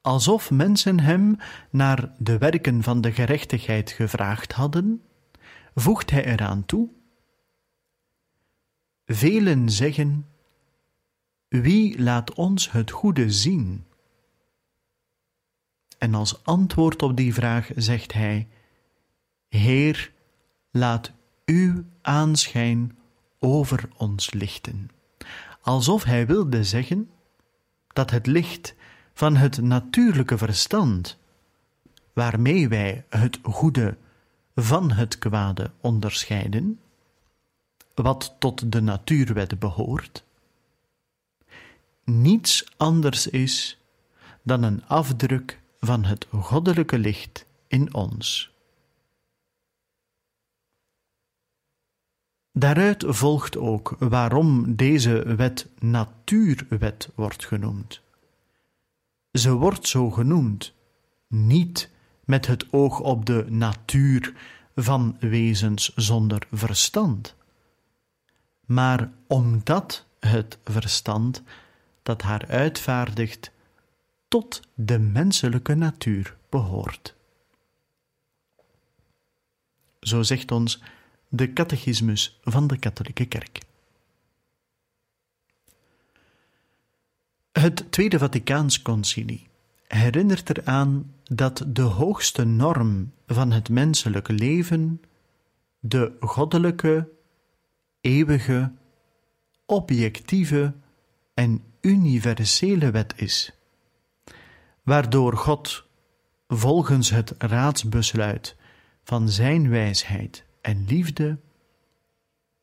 alsof 0.01 0.51
mensen 0.51 0.99
hem 0.99 1.37
naar 1.69 2.11
de 2.17 2.37
werken 2.37 2.83
van 2.83 3.01
de 3.01 3.11
gerechtigheid 3.11 3.91
gevraagd 3.91 4.51
hadden, 4.51 5.01
voegt 5.75 6.09
hij 6.09 6.25
eraan 6.25 6.65
toe: 6.65 6.89
Velen 9.05 9.69
zeggen: 9.69 10.25
Wie 11.47 12.01
laat 12.01 12.33
ons 12.33 12.71
het 12.71 12.91
goede 12.91 13.31
zien? 13.31 13.85
En 15.97 16.13
als 16.13 16.43
antwoord 16.43 17.01
op 17.01 17.17
die 17.17 17.33
vraag 17.33 17.69
zegt 17.75 18.13
hij: 18.13 18.47
Heer, 19.47 20.11
laat 20.71 21.11
uw 21.45 21.83
aanschijn 22.01 22.97
over 23.39 23.89
ons 23.97 24.33
lichten 24.33 24.89
alsof 25.65 26.03
hij 26.03 26.25
wilde 26.25 26.63
zeggen 26.63 27.09
dat 27.93 28.09
het 28.09 28.27
licht 28.27 28.75
van 29.13 29.35
het 29.35 29.61
natuurlijke 29.61 30.37
verstand, 30.37 31.17
waarmee 32.13 32.67
wij 32.67 33.05
het 33.09 33.39
goede 33.43 33.97
van 34.55 34.91
het 34.91 35.17
kwade 35.17 35.71
onderscheiden, 35.81 36.79
wat 37.93 38.35
tot 38.39 38.71
de 38.71 38.81
natuurwet 38.81 39.59
behoort, 39.59 40.23
niets 42.03 42.65
anders 42.77 43.27
is 43.27 43.77
dan 44.41 44.63
een 44.63 44.85
afdruk 44.85 45.59
van 45.79 46.03
het 46.03 46.27
goddelijke 46.31 46.99
licht 46.99 47.45
in 47.67 47.93
ons. 47.93 48.54
Daaruit 52.57 53.03
volgt 53.07 53.57
ook 53.57 53.95
waarom 53.99 54.75
deze 54.75 55.35
wet 55.35 55.67
natuurwet 55.79 57.09
wordt 57.15 57.45
genoemd. 57.45 58.01
Ze 59.31 59.53
wordt 59.53 59.87
zo 59.87 60.11
genoemd 60.11 60.73
niet 61.27 61.89
met 62.23 62.47
het 62.47 62.73
oog 62.73 62.99
op 62.99 63.25
de 63.25 63.45
natuur 63.49 64.33
van 64.75 65.17
wezens 65.19 65.93
zonder 65.95 66.47
verstand, 66.51 67.35
maar 68.65 69.11
omdat 69.27 70.05
het 70.19 70.57
verstand 70.63 71.43
dat 72.03 72.21
haar 72.21 72.47
uitvaardigt 72.47 73.51
tot 74.27 74.61
de 74.73 74.99
menselijke 74.99 75.75
natuur 75.75 76.37
behoort. 76.49 77.15
Zo 79.99 80.23
zegt 80.23 80.51
ons 80.51 80.81
de 81.35 81.53
catechismus 81.53 82.39
van 82.43 82.67
de 82.67 82.77
katholieke 82.77 83.25
kerk. 83.25 83.59
Het 87.51 87.91
Tweede 87.91 88.19
Vaticaans 88.19 88.81
Concilie 88.81 89.47
herinnert 89.87 90.57
eraan 90.57 91.13
dat 91.23 91.63
de 91.67 91.81
hoogste 91.81 92.43
norm 92.43 93.11
van 93.27 93.51
het 93.51 93.69
menselijke 93.69 94.33
leven 94.33 95.01
de 95.79 96.11
goddelijke, 96.19 97.09
eeuwige, 98.01 98.71
objectieve 99.65 100.73
en 101.33 101.63
universele 101.81 102.91
wet 102.91 103.13
is, 103.15 103.51
waardoor 104.83 105.37
God 105.37 105.85
volgens 106.47 107.09
het 107.09 107.33
raadsbesluit 107.37 108.55
van 109.03 109.29
Zijn 109.29 109.69
wijsheid 109.69 110.44
en 110.65 110.85
liefde 110.87 111.37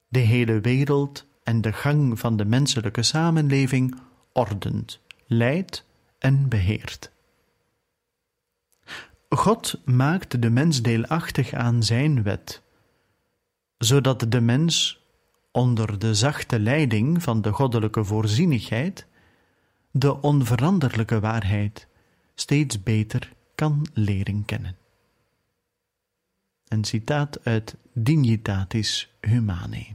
de 0.08 0.18
hele 0.18 0.60
wereld 0.60 1.26
en 1.42 1.60
de 1.60 1.72
gang 1.72 2.18
van 2.18 2.36
de 2.36 2.44
menselijke 2.44 3.02
samenleving 3.02 4.00
ordent, 4.32 5.00
leidt 5.26 5.84
en 6.18 6.48
beheert. 6.48 7.10
God 9.28 9.80
maakt 9.84 10.42
de 10.42 10.50
mens 10.50 10.82
deelachtig 10.82 11.52
aan 11.52 11.82
Zijn 11.82 12.22
wet, 12.22 12.62
zodat 13.78 14.24
de 14.28 14.40
mens 14.40 15.00
onder 15.50 15.98
de 15.98 16.14
zachte 16.14 16.60
leiding 16.60 17.22
van 17.22 17.42
de 17.42 17.50
goddelijke 17.50 18.04
voorzienigheid 18.04 19.06
de 19.90 20.20
onveranderlijke 20.20 21.20
waarheid 21.20 21.86
steeds 22.34 22.82
beter 22.82 23.32
kan 23.54 23.86
leren 23.94 24.44
kennen. 24.44 24.81
Een 26.72 26.84
citaat 26.84 27.44
uit 27.44 27.76
Dignitatis 27.92 29.12
Humanae. 29.20 29.94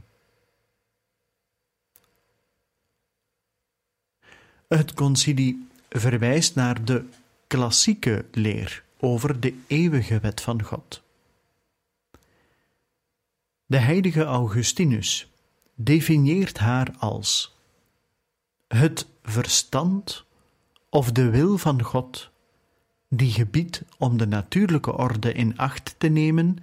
Het 4.68 4.94
concilie 4.94 5.68
verwijst 5.88 6.54
naar 6.54 6.84
de 6.84 7.04
klassieke 7.46 8.24
leer 8.32 8.84
over 8.98 9.40
de 9.40 9.58
eeuwige 9.66 10.20
wet 10.20 10.40
van 10.40 10.62
God. 10.62 11.02
De 13.66 13.78
heilige 13.78 14.24
Augustinus 14.24 15.30
definieert 15.74 16.58
haar 16.58 16.94
als 16.98 17.56
het 18.68 19.06
verstand 19.22 20.24
of 20.88 21.12
de 21.12 21.30
wil 21.30 21.58
van 21.58 21.82
God 21.82 22.30
die 23.08 23.30
gebiedt 23.30 23.82
om 23.98 24.16
de 24.16 24.26
natuurlijke 24.26 24.92
orde 24.92 25.32
in 25.32 25.56
acht 25.56 25.94
te 25.98 26.08
nemen 26.08 26.56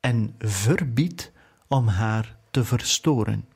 en 0.00 0.34
verbiedt 0.38 1.32
om 1.68 1.86
haar 1.86 2.36
te 2.50 2.64
verstoren. 2.64 3.48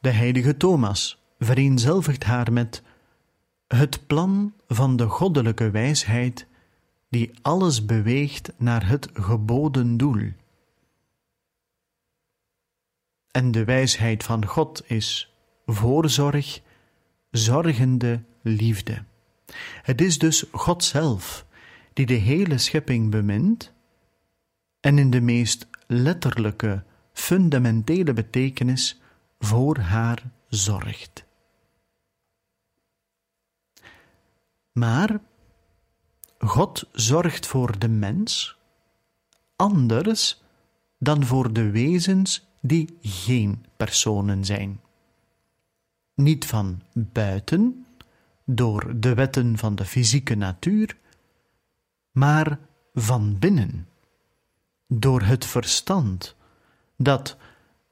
De 0.00 0.10
heilige 0.10 0.56
Thomas 0.56 1.22
vereenzelvigt 1.38 2.24
haar 2.24 2.52
met 2.52 2.82
het 3.66 4.06
plan 4.06 4.54
van 4.66 4.96
de 4.96 5.06
goddelijke 5.06 5.70
wijsheid 5.70 6.46
die 7.08 7.30
alles 7.42 7.84
beweegt 7.84 8.52
naar 8.56 8.88
het 8.88 9.08
geboden 9.12 9.96
doel. 9.96 10.32
En 13.30 13.50
de 13.50 13.64
wijsheid 13.64 14.24
van 14.24 14.46
God 14.46 14.90
is 14.90 15.34
voorzorg, 15.66 16.60
zorgende 17.30 18.22
liefde. 18.48 19.04
Het 19.82 20.00
is 20.00 20.18
dus 20.18 20.44
God 20.52 20.84
zelf 20.84 21.46
die 21.92 22.06
de 22.06 22.14
hele 22.14 22.58
schepping 22.58 23.10
bemint 23.10 23.72
en 24.80 24.98
in 24.98 25.10
de 25.10 25.20
meest 25.20 25.66
letterlijke, 25.86 26.84
fundamentele 27.12 28.12
betekenis 28.12 29.00
voor 29.38 29.78
haar 29.78 30.22
zorgt. 30.48 31.24
Maar 34.72 35.20
God 36.38 36.88
zorgt 36.92 37.46
voor 37.46 37.78
de 37.78 37.88
mens 37.88 38.58
anders 39.56 40.42
dan 40.98 41.24
voor 41.24 41.52
de 41.52 41.70
wezens 41.70 42.46
die 42.60 42.98
geen 43.00 43.64
personen 43.76 44.44
zijn. 44.44 44.80
Niet 46.14 46.46
van 46.46 46.82
buiten, 46.92 47.86
door 48.50 49.00
de 49.00 49.14
wetten 49.14 49.58
van 49.58 49.74
de 49.74 49.84
fysieke 49.84 50.34
natuur, 50.34 50.96
maar 52.12 52.58
van 52.94 53.38
binnen, 53.38 53.88
door 54.86 55.22
het 55.22 55.44
verstand, 55.44 56.36
dat, 56.96 57.36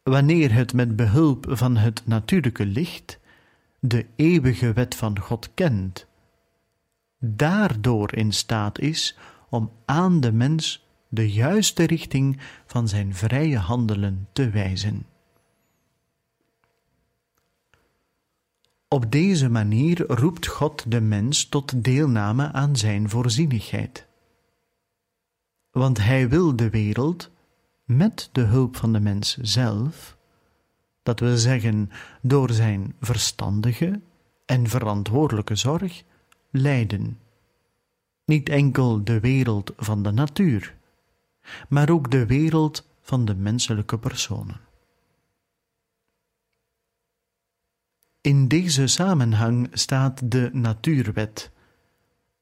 wanneer 0.03 0.53
het 0.53 0.73
met 0.73 0.97
behulp 0.97 1.47
van 1.49 1.77
het 1.77 2.03
natuurlijke 2.07 2.67
licht 2.67 3.19
de 3.81 4.07
eeuwige 4.17 4.73
wet 4.73 4.95
van 4.95 5.19
God 5.19 5.55
kent, 5.55 6.07
daardoor 7.19 8.15
in 8.15 8.33
staat 8.33 8.79
is 8.79 9.19
om 9.49 9.73
aan 9.85 10.21
de 10.21 10.33
mens 10.33 10.87
de 11.09 11.33
juiste 11.33 11.85
richting 11.85 12.41
van 12.67 12.89
zijn 12.89 13.15
vrije 13.15 13.59
handelen 13.59 14.29
te 14.33 14.51
wijzen. 14.51 15.07
Op 18.89 19.13
deze 19.13 19.49
manier 19.49 20.07
roept 20.07 20.47
God 20.47 20.91
de 20.91 21.01
mens 21.01 21.49
tot 21.49 21.85
deelname 21.85 22.53
aan 22.53 22.77
zijn 22.77 23.09
voorzienigheid. 23.09 24.07
Want 25.71 25.99
hij 25.99 26.29
wil 26.29 26.57
de 26.57 26.71
wereld 26.71 27.31
met 27.85 28.29
de 28.33 28.41
hulp 28.41 28.77
van 28.77 28.93
de 28.93 29.01
mens 29.01 29.37
zelf, 29.37 30.17
dat 31.03 31.21
wil 31.21 31.37
zeggen 31.37 31.91
door 32.23 32.51
zijn 32.51 32.95
verstandige 33.01 34.01
en 34.45 34.69
verantwoordelijke 34.69 35.57
zorg, 35.57 36.03
leiden. 36.51 37.19
Niet 38.25 38.49
enkel 38.49 39.05
de 39.05 39.21
wereld 39.21 39.73
van 39.77 40.03
de 40.03 40.11
natuur, 40.11 40.75
maar 41.69 41.91
ook 41.91 42.11
de 42.11 42.27
wereld 42.27 42.87
van 43.01 43.25
de 43.25 43.35
menselijke 43.35 43.99
personen. 43.99 44.66
In 48.27 48.49
deze 48.49 48.87
samenhang 48.87 49.69
staat 49.73 50.31
de 50.31 50.51
natuurwet, 50.53 51.51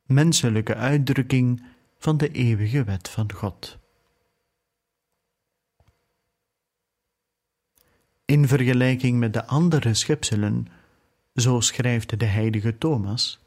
menselijke 0.07 0.75
uitdrukking 0.75 1.63
van 1.99 2.17
de 2.17 2.31
eeuwige 2.31 2.85
wet 2.85 3.09
van 3.09 3.33
God. 3.33 3.79
In 8.25 8.49
vergelijking 8.49 9.19
met 9.19 9.33
de 9.33 9.47
andere 9.47 9.95
schepselen, 9.95 10.67
zo 11.35 11.61
schrijft 11.61 12.19
de 12.19 12.27
heilige 12.27 12.79
Thomas, 12.79 13.41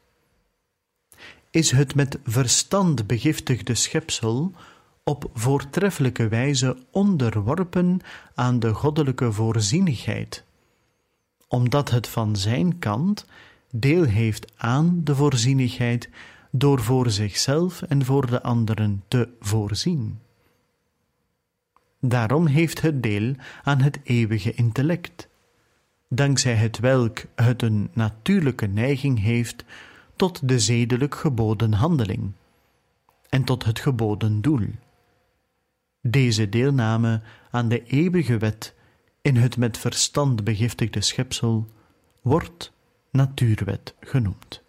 is 1.50 1.70
het 1.70 1.94
met 1.94 2.18
verstand 2.24 3.06
begiftigde 3.06 3.74
schepsel 3.74 4.52
op 5.04 5.30
voortreffelijke 5.34 6.28
wijze 6.28 6.76
onderworpen 6.90 8.00
aan 8.34 8.58
de 8.58 8.74
goddelijke 8.74 9.32
voorzienigheid, 9.32 10.46
omdat 11.48 11.90
het 11.90 12.08
van 12.08 12.36
zijn 12.36 12.78
kant 12.78 13.26
deel 13.70 14.04
heeft 14.04 14.52
aan 14.56 15.00
de 15.04 15.14
voorzienigheid 15.14 16.08
door 16.50 16.80
voor 16.80 17.10
zichzelf 17.10 17.82
en 17.82 18.04
voor 18.04 18.26
de 18.26 18.42
anderen 18.42 19.02
te 19.08 19.28
voorzien. 19.40 20.18
Daarom 22.00 22.46
heeft 22.46 22.80
het 22.80 23.02
deel 23.02 23.34
aan 23.62 23.80
het 23.80 24.00
eeuwige 24.02 24.54
intellect, 24.54 25.28
dankzij 26.08 26.54
het 26.54 26.78
welk 26.78 27.18
het 27.34 27.62
een 27.62 27.90
natuurlijke 27.92 28.66
neiging 28.66 29.20
heeft 29.20 29.64
tot 30.16 30.48
de 30.48 30.58
zedelijk 30.58 31.14
geboden 31.14 31.72
handeling 31.72 32.32
en 33.28 33.44
tot 33.44 33.64
het 33.64 33.78
geboden 33.78 34.40
doel. 34.40 34.66
Deze 36.00 36.48
deelname 36.48 37.20
aan 37.50 37.68
de 37.68 37.84
eeuwige 37.84 38.38
wet 38.38 38.74
in 39.28 39.36
het 39.36 39.56
met 39.56 39.78
verstand 39.78 40.44
begiftigde 40.44 41.00
schepsel 41.00 41.66
wordt 42.22 42.72
natuurwet 43.10 43.94
genoemd. 44.00 44.62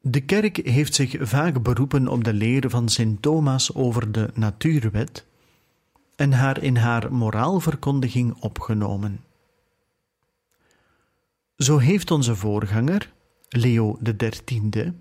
De 0.00 0.20
kerk 0.20 0.56
heeft 0.56 0.94
zich 0.94 1.16
vaak 1.20 1.62
beroepen 1.62 2.08
op 2.08 2.24
de 2.24 2.32
leer 2.32 2.70
van 2.70 2.88
Sint 2.88 3.22
Thomas 3.22 3.74
over 3.74 4.12
de 4.12 4.30
natuurwet 4.34 5.26
en 6.16 6.32
haar 6.32 6.62
in 6.62 6.76
haar 6.76 7.12
moraalverkondiging 7.12 8.34
opgenomen. 8.40 9.24
Zo 11.56 11.78
heeft 11.78 12.10
onze 12.10 12.36
voorganger, 12.36 13.12
Leo 13.48 13.98
XIII, 14.16 14.94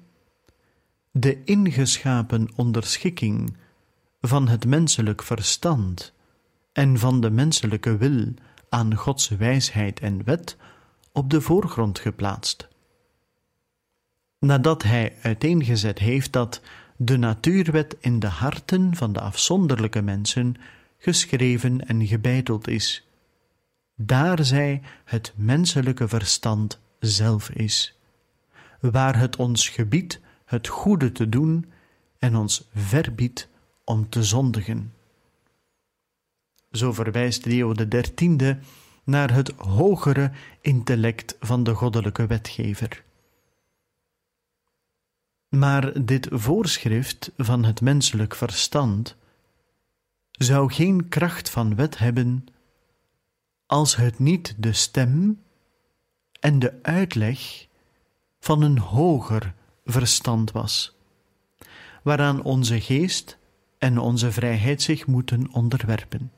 de 1.11 1.43
ingeschapen 1.43 2.49
onderschikking 2.55 3.57
van 4.21 4.47
het 4.47 4.65
menselijk 4.65 5.23
verstand 5.23 6.13
en 6.71 6.97
van 6.97 7.21
de 7.21 7.29
menselijke 7.29 7.97
wil 7.97 8.33
aan 8.69 8.95
Gods 8.95 9.27
wijsheid 9.27 9.99
en 9.99 10.23
wet 10.23 10.57
op 11.11 11.29
de 11.29 11.41
voorgrond 11.41 11.99
geplaatst. 11.99 12.67
Nadat 14.39 14.83
hij 14.83 15.15
uiteengezet 15.21 15.99
heeft 15.99 16.33
dat 16.33 16.61
de 16.95 17.17
natuurwet 17.17 17.95
in 17.99 18.19
de 18.19 18.27
harten 18.27 18.95
van 18.95 19.13
de 19.13 19.19
afzonderlijke 19.19 20.01
mensen 20.01 20.55
geschreven 20.97 21.87
en 21.87 22.07
gebeiteld 22.07 22.67
is, 22.67 23.07
daar 23.95 24.45
zij 24.45 24.81
het 25.05 25.33
menselijke 25.35 26.07
verstand 26.07 26.79
zelf 26.99 27.49
is, 27.49 27.97
waar 28.79 29.17
het 29.19 29.35
ons 29.35 29.69
gebiedt 29.69 30.19
het 30.49 30.67
goede 30.67 31.12
te 31.12 31.29
doen 31.29 31.71
en 32.19 32.35
ons 32.35 32.67
verbiedt 32.73 33.47
om 33.83 34.09
te 34.09 34.23
zondigen. 34.23 34.93
Zo 36.71 36.93
verwijst 36.93 37.45
Leo 37.45 37.73
XIII 37.73 38.57
naar 39.03 39.33
het 39.33 39.51
hogere 39.57 40.31
intellect 40.62 41.35
van 41.39 41.63
de 41.63 41.73
goddelijke 41.73 42.27
wetgever. 42.27 43.03
Maar 45.49 46.05
dit 46.05 46.27
voorschrift 46.31 47.31
van 47.38 47.63
het 47.63 47.81
menselijk 47.81 48.35
verstand 48.35 49.15
zou 50.31 50.73
geen 50.73 51.09
kracht 51.09 51.49
van 51.49 51.75
wet 51.75 51.97
hebben 51.97 52.45
als 53.65 53.95
het 53.95 54.19
niet 54.19 54.55
de 54.57 54.73
stem 54.73 55.43
en 56.39 56.59
de 56.59 56.79
uitleg 56.81 57.67
van 58.39 58.62
een 58.62 58.77
hoger 58.77 59.57
verstand 59.91 60.52
was, 60.52 60.95
waaraan 62.04 62.43
onze 62.43 62.82
geest 62.82 63.38
en 63.78 63.97
onze 63.97 64.32
vrijheid 64.32 64.82
zich 64.82 65.08
moeten 65.08 65.54
onderwerpen. 65.54 66.32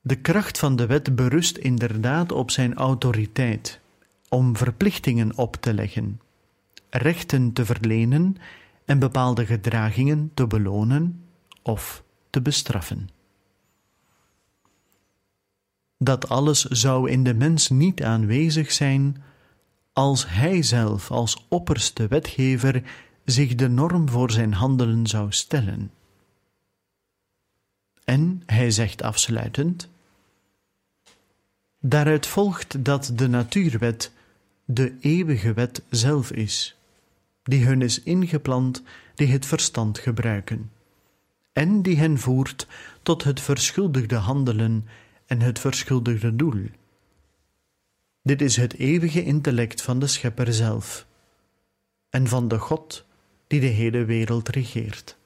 De 0.00 0.16
kracht 0.16 0.58
van 0.58 0.76
de 0.76 0.86
wet 0.86 1.16
berust 1.16 1.56
inderdaad 1.56 2.32
op 2.32 2.50
zijn 2.50 2.74
autoriteit 2.74 3.80
om 4.28 4.56
verplichtingen 4.56 5.36
op 5.36 5.56
te 5.56 5.74
leggen, 5.74 6.20
rechten 6.90 7.52
te 7.52 7.64
verlenen 7.64 8.36
en 8.84 8.98
bepaalde 8.98 9.46
gedragingen 9.46 10.30
te 10.34 10.46
belonen 10.46 11.24
of 11.62 12.02
te 12.30 12.42
bestraffen. 12.42 13.08
Dat 16.02 16.28
alles 16.28 16.64
zou 16.64 17.10
in 17.10 17.24
de 17.24 17.34
mens 17.34 17.68
niet 17.68 18.02
aanwezig 18.02 18.72
zijn 18.72 19.22
als 19.92 20.28
hij 20.28 20.62
zelf 20.62 21.10
als 21.10 21.46
opperste 21.48 22.06
wetgever 22.06 22.82
zich 23.24 23.54
de 23.54 23.68
norm 23.68 24.08
voor 24.08 24.30
zijn 24.30 24.52
handelen 24.52 25.06
zou 25.06 25.32
stellen. 25.32 25.90
En 28.04 28.42
hij 28.46 28.70
zegt 28.70 29.02
afsluitend: 29.02 29.88
Daaruit 31.80 32.26
volgt 32.26 32.84
dat 32.84 33.12
de 33.14 33.28
natuurwet 33.28 34.12
de 34.64 34.96
eeuwige 35.00 35.52
wet 35.52 35.82
zelf 35.90 36.32
is, 36.32 36.76
die 37.42 37.64
hun 37.64 37.82
is 37.82 38.02
ingeplant, 38.02 38.82
die 39.14 39.26
het 39.26 39.46
verstand 39.46 39.98
gebruiken, 39.98 40.70
en 41.52 41.82
die 41.82 41.96
hen 41.96 42.18
voert 42.18 42.66
tot 43.02 43.24
het 43.24 43.40
verschuldigde 43.40 44.16
handelen 44.16 44.86
en 45.30 45.40
het 45.40 45.58
verschuldigde 45.58 46.36
doel. 46.36 46.66
Dit 48.22 48.40
is 48.42 48.56
het 48.56 48.74
eeuwige 48.74 49.24
intellect 49.24 49.82
van 49.82 49.98
de 49.98 50.06
Schepper 50.06 50.52
zelf 50.52 51.06
en 52.08 52.26
van 52.26 52.48
de 52.48 52.58
God 52.58 53.04
die 53.46 53.60
de 53.60 53.66
hele 53.66 54.04
wereld 54.04 54.48
regeert. 54.48 55.18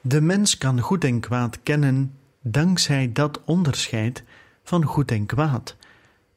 De 0.00 0.20
mens 0.20 0.58
kan 0.58 0.80
goed 0.80 1.04
en 1.04 1.20
kwaad 1.20 1.62
kennen 1.62 2.18
dankzij 2.40 3.12
dat 3.12 3.44
onderscheid 3.44 4.24
van 4.62 4.84
goed 4.84 5.10
en 5.10 5.26
kwaad, 5.26 5.76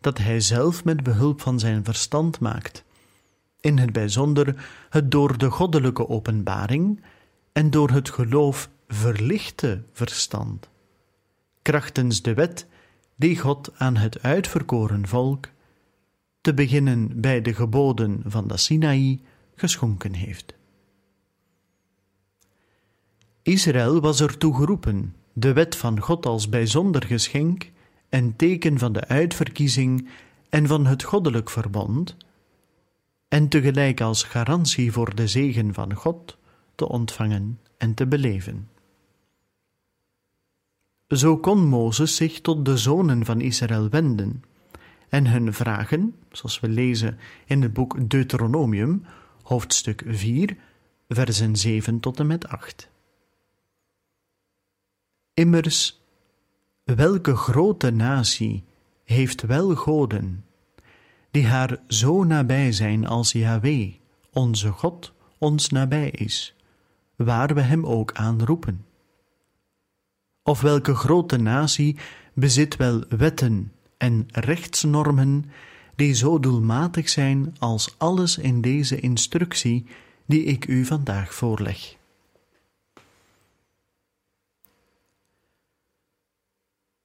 dat 0.01 0.17
hij 0.17 0.39
zelf 0.39 0.83
met 0.83 1.03
behulp 1.03 1.41
van 1.41 1.59
zijn 1.59 1.83
verstand 1.83 2.39
maakt, 2.39 2.83
in 3.61 3.77
het 3.77 3.91
bijzonder 3.91 4.65
het 4.89 5.11
door 5.11 5.37
de 5.37 5.49
goddelijke 5.49 6.09
openbaring 6.09 7.01
en 7.51 7.69
door 7.69 7.89
het 7.89 8.09
geloof 8.09 8.69
verlichte 8.87 9.83
verstand, 9.91 10.69
krachtens 11.61 12.21
de 12.21 12.33
wet 12.33 12.65
die 13.15 13.39
God 13.39 13.71
aan 13.77 13.95
het 13.95 14.21
uitverkoren 14.21 15.07
volk, 15.07 15.47
te 16.41 16.53
beginnen 16.53 17.21
bij 17.21 17.41
de 17.41 17.53
geboden 17.53 18.21
van 18.25 18.47
de 18.47 18.57
Sinaï, 18.57 19.19
geschonken 19.55 20.13
heeft. 20.13 20.53
Israël 23.41 24.01
was 24.01 24.21
ertoe 24.21 24.55
geroepen 24.55 25.15
de 25.33 25.53
wet 25.53 25.75
van 25.75 25.99
God 25.99 26.25
als 26.25 26.49
bijzonder 26.49 27.05
geschenk 27.05 27.71
en 28.09 28.35
teken 28.35 28.77
van 28.77 28.93
de 28.93 29.07
uitverkiezing 29.07 30.09
en 30.49 30.67
van 30.67 30.85
het 30.85 31.03
goddelijk 31.03 31.49
verbond, 31.49 32.15
en 33.31 33.47
tegelijk 33.47 34.01
als 34.01 34.23
garantie 34.23 34.91
voor 34.91 35.15
de 35.15 35.27
zegen 35.27 35.73
van 35.73 35.93
God 35.93 36.37
te 36.75 36.87
ontvangen 36.87 37.59
en 37.77 37.93
te 37.93 38.07
beleven. 38.07 38.69
Zo 41.07 41.37
kon 41.37 41.67
Mozes 41.67 42.15
zich 42.15 42.41
tot 42.41 42.65
de 42.65 42.77
zonen 42.77 43.25
van 43.25 43.41
Israël 43.41 43.89
wenden 43.89 44.43
en 45.09 45.27
hun 45.27 45.53
vragen, 45.53 46.15
zoals 46.31 46.59
we 46.59 46.69
lezen 46.69 47.19
in 47.45 47.61
het 47.61 47.73
boek 47.73 48.09
Deuteronomium, 48.09 49.05
hoofdstuk 49.41 50.03
4, 50.07 50.57
versen 51.09 51.55
7 51.55 51.99
tot 51.99 52.19
en 52.19 52.27
met 52.27 52.47
8. 52.47 52.89
Immers, 55.33 56.01
welke 56.83 57.35
grote 57.35 57.91
natie 57.91 58.63
heeft 59.03 59.41
wel 59.41 59.75
goden, 59.75 60.45
die 61.31 61.47
haar 61.47 61.77
zo 61.87 62.23
nabij 62.23 62.71
zijn 62.71 63.07
als 63.07 63.31
Yahweh, 63.31 63.93
onze 64.33 64.71
God, 64.71 65.13
ons 65.37 65.69
nabij 65.69 66.09
is, 66.09 66.55
waar 67.15 67.53
we 67.53 67.61
hem 67.61 67.85
ook 67.85 68.13
aan 68.13 68.43
roepen? 68.43 68.85
Of 70.43 70.61
welke 70.61 70.95
grote 70.95 71.37
natie 71.37 71.97
bezit 72.33 72.75
wel 72.75 73.03
wetten 73.09 73.71
en 73.97 74.27
rechtsnormen 74.31 75.45
die 75.95 76.13
zo 76.13 76.39
doelmatig 76.39 77.09
zijn 77.09 77.55
als 77.59 77.95
alles 77.97 78.37
in 78.37 78.61
deze 78.61 78.99
instructie 78.99 79.85
die 80.25 80.43
ik 80.43 80.67
u 80.67 80.85
vandaag 80.85 81.33
voorleg? 81.33 81.95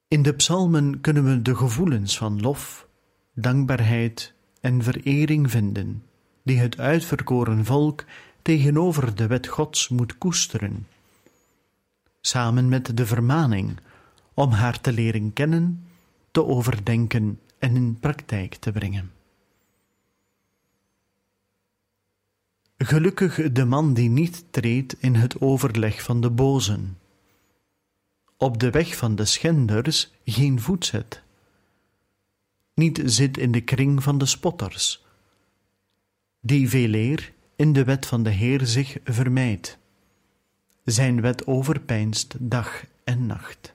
In 0.07 0.21
de 0.21 0.33
psalmen 0.33 1.01
kunnen 1.01 1.23
we 1.23 1.41
de 1.41 1.55
gevoelens 1.55 2.17
van 2.17 2.41
lof, 2.41 2.86
dankbaarheid 3.39 4.33
en 4.61 4.83
verering 4.83 5.51
vinden, 5.51 6.03
die 6.43 6.59
het 6.59 6.79
uitverkoren 6.79 7.65
volk 7.65 8.05
tegenover 8.41 9.15
de 9.15 9.27
wet 9.27 9.47
Gods 9.47 9.89
moet 9.89 10.17
koesteren, 10.17 10.87
samen 12.21 12.69
met 12.69 12.97
de 12.97 13.05
vermaning 13.05 13.79
om 14.33 14.51
haar 14.51 14.81
te 14.81 14.91
leren 14.91 15.33
kennen, 15.33 15.87
te 16.31 16.45
overdenken 16.45 17.39
en 17.59 17.75
in 17.75 17.99
praktijk 17.99 18.55
te 18.55 18.71
brengen. 18.71 19.11
Gelukkig 22.77 23.51
de 23.51 23.65
man 23.65 23.93
die 23.93 24.09
niet 24.09 24.45
treedt 24.49 24.95
in 24.99 25.15
het 25.15 25.41
overleg 25.41 26.03
van 26.03 26.21
de 26.21 26.29
bozen 26.29 26.97
op 28.37 28.59
de 28.59 28.69
weg 28.69 28.97
van 28.97 29.15
de 29.15 29.25
schenders 29.25 30.11
geen 30.25 30.59
voet 30.59 30.85
zet. 30.85 31.21
Niet 32.77 33.01
zit 33.05 33.37
in 33.37 33.51
de 33.51 33.61
kring 33.61 34.03
van 34.03 34.17
de 34.17 34.25
spotters, 34.25 35.05
die 36.39 36.69
veeleer 36.69 37.33
in 37.55 37.73
de 37.73 37.83
wet 37.83 38.05
van 38.05 38.23
de 38.23 38.29
Heer 38.29 38.65
zich 38.65 38.97
vermijdt. 39.03 39.77
Zijn 40.83 41.21
wet 41.21 41.47
overpeinst 41.47 42.35
dag 42.39 42.85
en 43.03 43.25
nacht. 43.25 43.73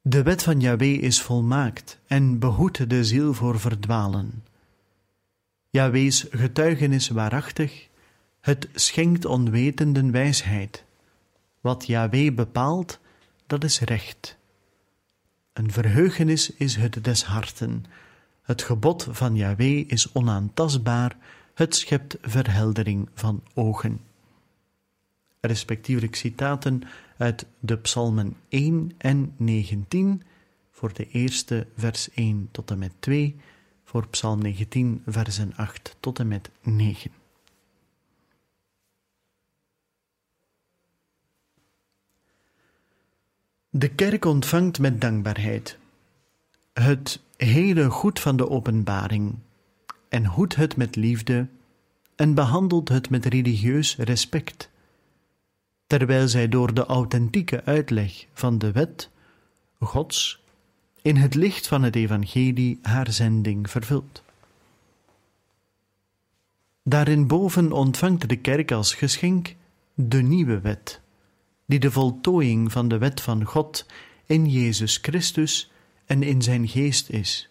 De 0.00 0.22
wet 0.22 0.42
van 0.42 0.60
Yahweh 0.60 1.02
is 1.02 1.22
volmaakt 1.22 1.98
en 2.06 2.38
behoedt 2.38 2.90
de 2.90 3.04
ziel 3.04 3.34
voor 3.34 3.60
verdwalen. 3.60 4.44
Yahweh's 5.70 6.26
getuigenis 6.30 7.08
waarachtig, 7.08 7.88
het 8.40 8.68
schenkt 8.74 9.24
onwetenden 9.24 10.10
wijsheid. 10.10 10.84
Wat 11.60 11.86
Yahweh 11.86 12.34
bepaalt, 12.34 12.98
dat 13.46 13.64
is 13.64 13.80
recht. 13.80 14.36
Een 15.56 15.72
verheugenis 15.72 16.50
is 16.50 16.76
het 16.76 17.04
des 17.04 17.24
harten. 17.24 17.84
Het 18.42 18.62
gebod 18.62 19.08
van 19.10 19.36
Yahweh 19.36 19.88
is 19.88 20.12
onaantastbaar, 20.12 21.16
het 21.54 21.74
schept 21.74 22.16
verheldering 22.22 23.08
van 23.14 23.42
ogen. 23.54 24.00
Respectievelijk 25.40 26.14
citaten 26.14 26.82
uit 27.16 27.46
de 27.58 27.76
Psalmen 27.76 28.36
1 28.48 28.92
en 28.98 29.34
19, 29.36 30.22
voor 30.70 30.92
de 30.92 31.08
eerste 31.10 31.66
vers 31.76 32.10
1 32.10 32.48
tot 32.50 32.70
en 32.70 32.78
met 32.78 32.92
2, 32.98 33.36
voor 33.84 34.08
Psalm 34.08 34.38
19, 34.42 35.02
versen 35.06 35.52
8 35.56 35.96
tot 36.00 36.18
en 36.18 36.28
met 36.28 36.50
9. 36.62 37.10
De 43.76 43.88
kerk 43.88 44.24
ontvangt 44.24 44.78
met 44.78 45.00
dankbaarheid 45.00 45.78
het 46.72 47.20
hele 47.36 47.90
goed 47.90 48.20
van 48.20 48.36
de 48.36 48.50
openbaring 48.50 49.34
en 50.08 50.26
hoedt 50.26 50.56
het 50.56 50.76
met 50.76 50.96
liefde 50.96 51.46
en 52.14 52.34
behandelt 52.34 52.88
het 52.88 53.10
met 53.10 53.24
religieus 53.24 53.96
respect 53.96 54.70
terwijl 55.86 56.28
zij 56.28 56.48
door 56.48 56.74
de 56.74 56.86
authentieke 56.86 57.64
uitleg 57.64 58.26
van 58.32 58.58
de 58.58 58.72
wet 58.72 59.10
Gods 59.78 60.42
in 61.02 61.16
het 61.16 61.34
licht 61.34 61.66
van 61.66 61.82
het 61.82 61.96
evangelie 61.96 62.78
haar 62.82 63.12
zending 63.12 63.70
vervult. 63.70 64.22
Daarin 66.82 67.26
boven 67.26 67.72
ontvangt 67.72 68.28
de 68.28 68.36
kerk 68.36 68.72
als 68.72 68.94
geschenk 68.94 69.54
de 69.94 70.22
nieuwe 70.22 70.60
wet, 70.60 71.00
die 71.66 71.78
de 71.78 71.90
voltooiing 71.90 72.72
van 72.72 72.88
de 72.88 72.98
wet 72.98 73.20
van 73.20 73.44
God 73.44 73.86
in 74.26 74.46
Jezus 74.46 74.98
Christus 75.02 75.70
en 76.04 76.22
in 76.22 76.42
zijn 76.42 76.68
geest 76.68 77.08
is. 77.08 77.48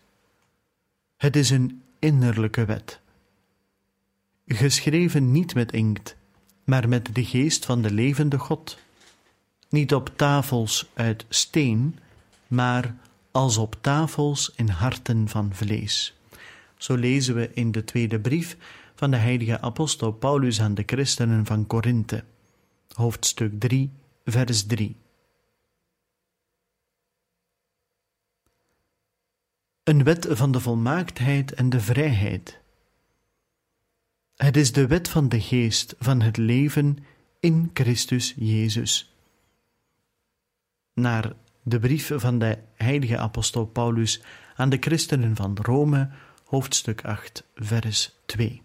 Het 1.17 1.35
is 1.35 1.49
een 1.49 1.81
innerlijke 1.99 2.65
wet, 2.65 2.99
geschreven 4.47 5.31
niet 5.31 5.55
met 5.55 5.71
inkt, 5.71 6.15
maar 6.63 6.89
met 6.89 7.15
de 7.15 7.25
geest 7.25 7.65
van 7.65 7.81
de 7.81 7.91
levende 7.91 8.37
God. 8.37 8.77
Niet 9.69 9.93
op 9.93 10.11
tafels 10.15 10.89
uit 10.93 11.25
steen, 11.29 11.99
maar 12.47 12.95
als 13.31 13.57
op 13.57 13.77
tafels 13.81 14.51
in 14.55 14.67
harten 14.67 15.29
van 15.29 15.49
vlees. 15.53 16.15
Zo 16.77 16.95
lezen 16.95 17.35
we 17.35 17.49
in 17.53 17.71
de 17.71 17.83
tweede 17.83 18.19
brief 18.19 18.57
van 18.95 19.11
de 19.11 19.17
heilige 19.17 19.61
apostel 19.61 20.11
Paulus 20.11 20.61
aan 20.61 20.73
de 20.73 20.83
christenen 20.85 21.45
van 21.45 21.67
Korinthe, 21.67 22.23
hoofdstuk 22.93 23.59
3, 23.59 23.91
vers 24.25 24.65
3. 24.65 24.95
Een 29.83 30.03
wet 30.03 30.27
van 30.29 30.51
de 30.51 30.59
volmaaktheid 30.59 31.53
en 31.53 31.69
de 31.69 31.79
vrijheid 31.79 32.63
het 34.35 34.57
is 34.57 34.71
de 34.71 34.87
wet 34.87 35.09
van 35.09 35.29
de 35.29 35.41
geest 35.41 35.95
van 35.99 36.21
het 36.21 36.37
leven 36.37 36.97
in 37.39 37.69
Christus 37.73 38.33
Jezus. 38.37 39.15
Naar 40.93 41.33
de 41.63 41.79
brief 41.79 42.11
van 42.15 42.39
de 42.39 42.57
heilige 42.75 43.17
apostel 43.17 43.65
Paulus 43.65 44.21
aan 44.55 44.69
de 44.69 44.77
christenen 44.79 45.35
van 45.35 45.57
Rome, 45.61 46.09
hoofdstuk 46.45 47.05
8, 47.05 47.43
vers 47.55 48.11
2. 48.25 48.64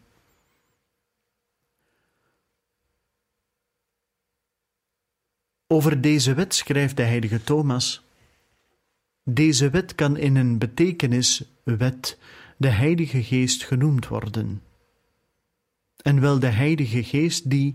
Over 5.72 6.00
deze 6.00 6.34
wet 6.34 6.54
schrijft 6.54 6.96
de 6.96 7.02
heilige 7.02 7.44
Thomas: 7.44 8.02
Deze 9.24 9.70
wet 9.70 9.94
kan 9.94 10.16
in 10.16 10.36
een 10.36 10.58
betekenis 10.58 11.44
wet 11.62 12.18
de 12.56 12.68
Heilige 12.68 13.22
Geest 13.22 13.64
genoemd 13.64 14.08
worden 14.08 14.62
en 16.02 16.20
wel 16.20 16.38
de 16.38 16.46
Heilige 16.46 17.04
Geest 17.04 17.50
die, 17.50 17.74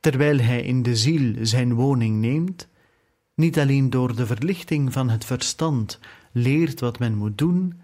terwijl 0.00 0.38
Hij 0.38 0.62
in 0.62 0.82
de 0.82 0.96
ziel 0.96 1.34
zijn 1.46 1.74
woning 1.74 2.20
neemt, 2.20 2.68
niet 3.34 3.58
alleen 3.58 3.90
door 3.90 4.16
de 4.16 4.26
verlichting 4.26 4.92
van 4.92 5.10
het 5.10 5.24
verstand 5.24 5.98
leert 6.32 6.80
wat 6.80 6.98
men 6.98 7.14
moet 7.14 7.38
doen, 7.38 7.80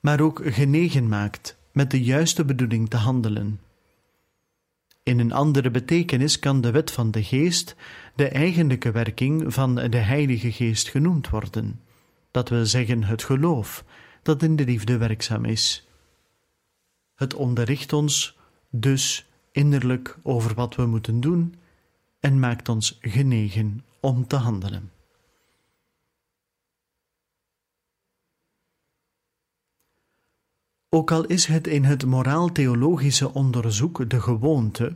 maar 0.00 0.20
ook 0.20 0.40
genegen 0.44 1.08
maakt 1.08 1.56
met 1.72 1.90
de 1.90 2.02
juiste 2.02 2.44
bedoeling 2.44 2.90
te 2.90 2.96
handelen. 2.96 3.60
In 5.04 5.18
een 5.18 5.32
andere 5.32 5.70
betekenis 5.70 6.38
kan 6.38 6.60
de 6.60 6.70
wet 6.70 6.90
van 6.90 7.10
de 7.10 7.22
geest 7.22 7.76
de 8.14 8.28
eigenlijke 8.28 8.90
werking 8.90 9.54
van 9.54 9.74
de 9.74 9.96
Heilige 9.96 10.52
Geest 10.52 10.88
genoemd 10.88 11.28
worden, 11.28 11.80
dat 12.30 12.48
wil 12.48 12.66
zeggen 12.66 13.04
het 13.04 13.22
geloof 13.22 13.84
dat 14.22 14.42
in 14.42 14.56
de 14.56 14.64
liefde 14.64 14.96
werkzaam 14.96 15.44
is. 15.44 15.88
Het 17.14 17.34
onderricht 17.34 17.92
ons 17.92 18.38
dus 18.70 19.26
innerlijk 19.52 20.18
over 20.22 20.54
wat 20.54 20.74
we 20.74 20.86
moeten 20.86 21.20
doen 21.20 21.54
en 22.20 22.38
maakt 22.38 22.68
ons 22.68 22.98
genegen 23.00 23.84
om 24.00 24.26
te 24.26 24.36
handelen. 24.36 24.90
Ook 30.94 31.10
al 31.10 31.24
is 31.24 31.46
het 31.46 31.66
in 31.66 31.84
het 31.84 32.06
moraal-theologische 32.06 33.32
onderzoek 33.32 34.10
de 34.10 34.20
gewoonte, 34.20 34.94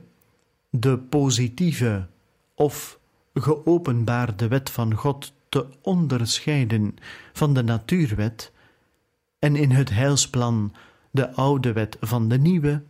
de 0.70 0.98
positieve 0.98 2.06
of 2.54 2.98
geopenbaarde 3.34 4.48
wet 4.48 4.70
van 4.70 4.94
God 4.94 5.32
te 5.48 5.66
onderscheiden 5.82 6.94
van 7.32 7.54
de 7.54 7.62
natuurwet 7.62 8.52
en 9.38 9.56
in 9.56 9.70
het 9.70 9.90
heilsplan 9.90 10.72
de 11.10 11.32
oude 11.32 11.72
wet 11.72 11.96
van 12.00 12.28
de 12.28 12.38
nieuwe, 12.38 12.82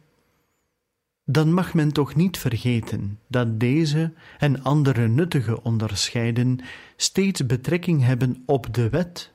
dan 1.25 1.53
mag 1.53 1.75
men 1.75 1.92
toch 1.92 2.14
niet 2.14 2.38
vergeten 2.38 3.18
dat 3.27 3.61
deze 3.61 4.12
en 4.38 4.62
andere 4.62 5.09
nuttige 5.09 5.62
onderscheiden 5.62 6.61
steeds 6.97 7.47
betrekking 7.47 8.03
hebben 8.05 8.42
op 8.47 8.75
de 8.75 8.88
wet, 8.88 9.33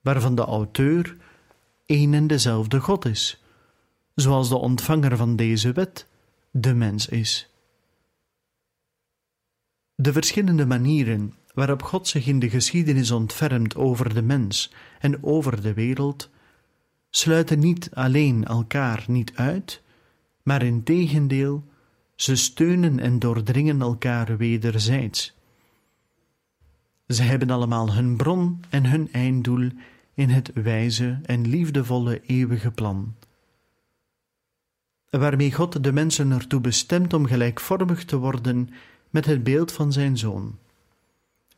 waarvan 0.00 0.34
de 0.34 0.44
auteur 0.44 1.16
een 1.86 2.14
en 2.14 2.26
dezelfde 2.26 2.80
God 2.80 3.04
is, 3.04 3.42
zoals 4.14 4.48
de 4.48 4.56
ontvanger 4.56 5.16
van 5.16 5.36
deze 5.36 5.72
wet 5.72 6.06
de 6.50 6.74
mens 6.74 7.08
is. 7.08 7.48
De 9.94 10.12
verschillende 10.12 10.66
manieren 10.66 11.34
waarop 11.54 11.82
God 11.82 12.08
zich 12.08 12.26
in 12.26 12.38
de 12.38 12.50
geschiedenis 12.50 13.10
ontfermt 13.10 13.76
over 13.76 14.14
de 14.14 14.22
mens 14.22 14.72
en 14.98 15.24
over 15.24 15.62
de 15.62 15.74
wereld, 15.74 16.30
sluiten 17.10 17.58
niet 17.58 17.90
alleen 17.92 18.44
elkaar 18.44 19.04
niet 19.06 19.32
uit, 19.34 19.82
maar 20.42 20.62
in 20.62 20.82
tegendeel, 20.82 21.64
ze 22.14 22.36
steunen 22.36 22.98
en 22.98 23.18
doordringen 23.18 23.80
elkaar 23.80 24.36
wederzijds. 24.36 25.34
Ze 27.06 27.22
hebben 27.22 27.50
allemaal 27.50 27.94
hun 27.94 28.16
bron 28.16 28.60
en 28.68 28.86
hun 28.86 29.12
einddoel 29.12 29.70
in 30.14 30.28
het 30.28 30.50
wijze 30.54 31.20
en 31.22 31.48
liefdevolle 31.48 32.20
eeuwige 32.26 32.70
plan, 32.70 33.14
waarmee 35.10 35.52
God 35.52 35.84
de 35.84 35.92
mensen 35.92 36.30
ertoe 36.30 36.60
bestemt 36.60 37.12
om 37.12 37.26
gelijkvormig 37.26 38.04
te 38.04 38.16
worden 38.16 38.70
met 39.10 39.26
het 39.26 39.44
beeld 39.44 39.72
van 39.72 39.92
zijn 39.92 40.16
Zoon. 40.16 40.58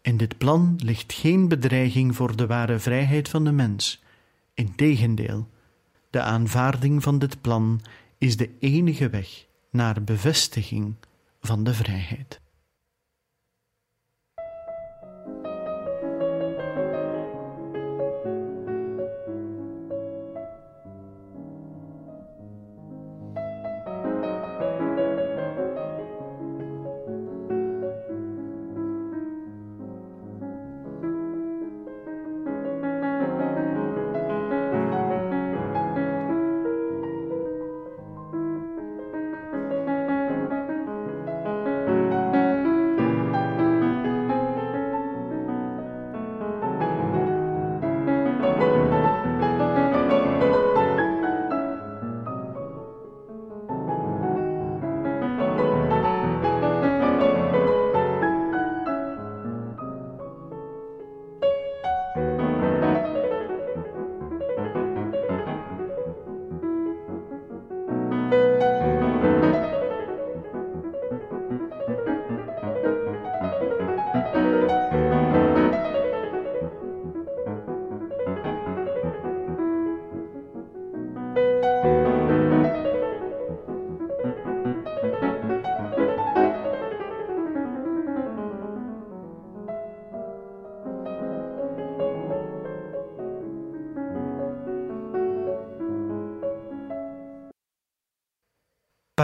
In 0.03 0.17
dit 0.17 0.39
plan 0.39 0.79
ligt 0.83 1.13
geen 1.13 1.49
bedreiging 1.49 2.17
voor 2.17 2.37
de 2.37 2.47
ware 2.47 2.79
vrijheid 2.79 3.29
van 3.29 3.45
de 3.45 3.53
mens. 3.53 4.03
Integendeel, 4.55 5.49
de 6.11 6.21
aanvaarding 6.21 7.03
van 7.03 7.19
dit 7.19 7.41
plan 7.41 7.81
is 8.19 8.37
de 8.37 8.51
enige 8.59 9.09
weg 9.09 9.47
naar 9.71 10.03
bevestiging 10.03 10.95
van 11.41 11.65
de 11.65 11.75
vrijheid. 11.75 12.41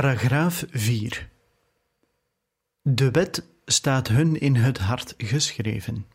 Paragraaf 0.02 0.64
4 0.70 1.30
De 2.82 3.10
wet 3.10 3.46
staat 3.64 4.08
hun 4.08 4.40
in 4.40 4.54
het 4.54 4.78
hart 4.78 5.14
geschreven. 5.18 6.06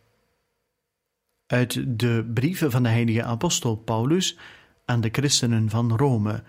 Uit 1.46 2.00
de 2.00 2.32
brieven 2.34 2.72
van 2.72 2.84
de 2.84 2.90
heilige 2.90 3.24
apostel 3.24 3.76
Paulus 3.76 4.38
aan 4.86 5.02
de 5.02 5.10
christenen 5.12 5.70
van 5.70 5.98
Rome, 5.98 6.44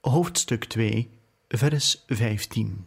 hoofdstuk 0.00 0.64
2, 0.64 1.10
vers 1.48 2.04
15. 2.06 2.86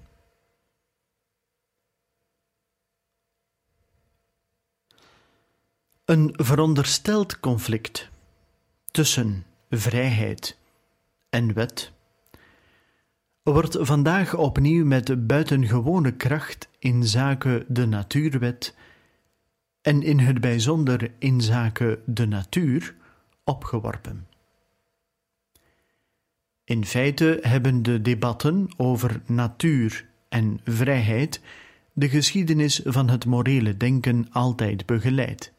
Een 6.06 6.34
verondersteld 6.36 7.40
conflict 7.40 8.10
tussen 8.92 9.46
vrijheid 9.70 10.58
en 11.30 11.54
wet 11.54 11.96
wordt 13.54 13.78
vandaag 13.80 14.36
opnieuw 14.36 14.86
met 14.86 15.28
buitengewone 15.28 16.12
kracht 16.12 16.70
in 16.80 17.04
zaken 17.04 17.66
de 17.68 17.86
natuurwet 17.86 18.76
en 19.82 20.04
in 20.04 20.20
het 20.20 20.42
bijzonder 20.42 21.12
in 21.20 21.42
zaken 21.42 22.00
de 22.06 22.26
natuur 22.26 22.96
opgeworpen. 23.44 24.28
In 26.64 26.86
feite 26.86 27.38
hebben 27.42 27.84
de 27.84 28.02
debatten 28.02 28.70
over 28.78 29.22
natuur 29.26 30.10
en 30.30 30.60
vrijheid 30.64 31.42
de 31.94 32.10
geschiedenis 32.10 32.82
van 32.84 33.10
het 33.10 33.26
morele 33.26 33.78
denken 33.78 34.28
altijd 34.32 34.86
begeleid. 34.86 35.54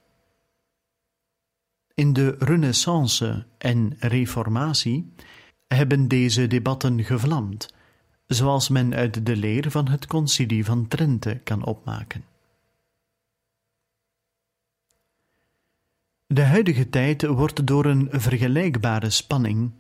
In 1.95 2.13
de 2.13 2.37
Renaissance 2.39 3.47
en 3.59 3.97
Reformatie 3.99 5.13
hebben 5.67 6.09
deze 6.09 6.47
debatten 6.47 7.05
gevlamd, 7.05 7.77
zoals 8.29 8.69
men 8.69 8.95
uit 8.95 9.27
de 9.27 9.37
leer 9.37 9.71
van 9.71 9.89
het 9.89 10.07
Concilie 10.07 10.65
van 10.65 10.89
Trente 10.89 11.41
kan 11.45 11.65
opmaken. 11.65 12.25
De 16.27 16.43
huidige 16.43 16.89
tijd 16.89 17.27
wordt 17.27 17.67
door 17.67 17.85
een 17.85 18.09
vergelijkbare 18.11 19.11
spanning, 19.11 19.73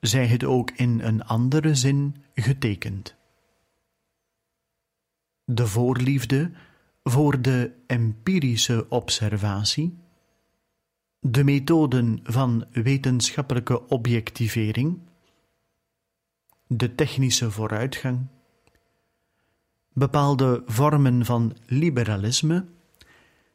zij 0.00 0.26
het 0.26 0.44
ook 0.44 0.70
in 0.70 1.00
een 1.00 1.24
andere 1.24 1.74
zin, 1.74 2.24
getekend. 2.34 3.16
De 5.44 5.66
voorliefde 5.66 6.50
voor 7.02 7.42
de 7.42 7.72
empirische 7.86 8.86
observatie, 8.88 9.98
de 11.18 11.44
methoden 11.44 12.20
van 12.22 12.64
wetenschappelijke 12.72 13.88
objectivering, 13.88 14.98
de 16.72 16.94
technische 16.94 17.50
vooruitgang, 17.50 18.26
bepaalde 19.92 20.62
vormen 20.66 21.24
van 21.24 21.56
liberalisme 21.66 22.66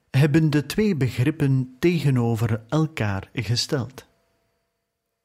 hebben 0.10 0.50
de 0.50 0.66
twee 0.66 0.96
begrippen 0.96 1.76
tegenover 1.80 2.64
elkaar 2.70 3.30
gesteld, 3.34 4.08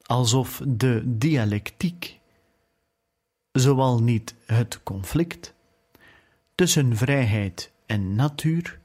alsof 0.01 0.61
de 0.67 1.01
dialectiek, 1.05 2.19
zowel 3.51 4.01
niet 4.01 4.35
het 4.45 4.83
conflict, 4.83 5.53
tussen 6.55 6.97
vrijheid 6.97 7.71
en 7.85 8.15
natuur, 8.15 8.79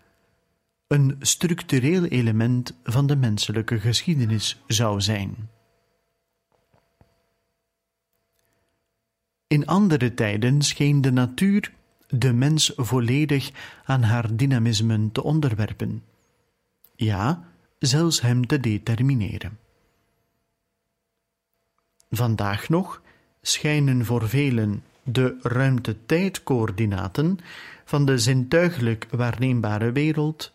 een 0.86 1.16
structureel 1.20 2.04
element 2.04 2.78
van 2.84 3.07
de 3.07 3.16
menselijke 3.16 3.80
geschiedenis 3.80 4.62
zou 4.66 5.00
zijn. 5.00 5.48
In 9.49 9.66
andere 9.66 10.14
tijden 10.14 10.62
scheen 10.62 11.01
de 11.01 11.12
natuur 11.12 11.72
de 12.09 12.32
mens 12.32 12.72
volledig 12.76 13.51
aan 13.84 14.03
haar 14.03 14.36
dynamismen 14.36 15.12
te 15.12 15.22
onderwerpen, 15.22 16.03
ja, 16.94 17.49
zelfs 17.78 18.20
hem 18.20 18.47
te 18.47 18.61
determineren. 18.61 19.59
Vandaag 22.11 22.68
nog 22.68 23.03
schijnen 23.42 24.05
voor 24.05 24.28
velen 24.28 24.82
de 25.03 25.38
ruimte-tijdcoördinaten 25.42 27.38
van 27.84 28.07
de 28.07 28.18
zintuigelijk 28.18 29.07
waarneembare 29.11 29.92
wereld, 29.92 30.53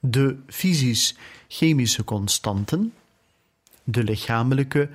de 0.00 0.36
fysisch-chemische 0.46 2.04
constanten, 2.04 2.92
de 3.84 4.04
lichamelijke 4.04 4.88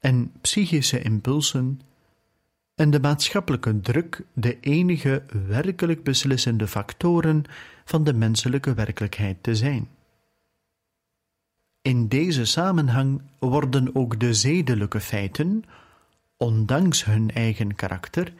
en 0.00 0.32
psychische 0.40 1.02
impulsen 1.02 1.80
en 2.80 2.90
de 2.90 3.00
maatschappelijke 3.00 3.80
druk 3.80 4.22
de 4.32 4.60
enige 4.60 5.22
werkelijk 5.46 6.04
beslissende 6.04 6.66
factoren 6.66 7.44
van 7.84 8.04
de 8.04 8.12
menselijke 8.12 8.74
werkelijkheid 8.74 9.42
te 9.42 9.54
zijn. 9.54 9.88
In 11.82 12.08
deze 12.08 12.44
samenhang 12.44 13.22
worden 13.38 13.94
ook 13.94 14.20
de 14.20 14.34
zedelijke 14.34 15.00
feiten, 15.00 15.64
ondanks 16.36 17.04
hun 17.04 17.30
eigen 17.30 17.74
karakter, 17.74 18.32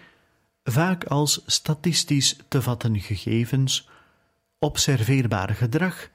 vaak 0.65 1.05
als 1.05 1.43
statistisch 1.47 2.37
te 2.49 2.63
vatten 2.63 3.01
gegevens, 3.01 3.89
observeerbaar 4.59 5.55
gedrag 5.55 6.11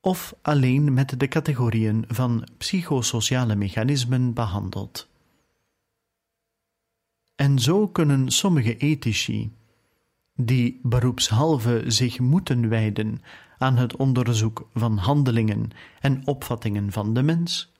of 0.00 0.34
alleen 0.42 0.94
met 0.94 1.20
de 1.20 1.28
categorieën 1.28 2.04
van 2.08 2.48
psychosociale 2.58 3.54
mechanismen 3.54 4.32
behandeld. 4.32 5.10
En 7.34 7.58
zo 7.58 7.88
kunnen 7.88 8.30
sommige 8.30 8.76
ethici, 8.76 9.52
die 10.36 10.80
beroepshalve 10.82 11.84
zich 11.86 12.18
moeten 12.18 12.68
wijden 12.68 13.22
aan 13.58 13.76
het 13.76 13.96
onderzoek 13.96 14.68
van 14.74 14.96
handelingen 14.96 15.70
en 16.00 16.26
opvattingen 16.26 16.92
van 16.92 17.14
de 17.14 17.22
mens, 17.22 17.72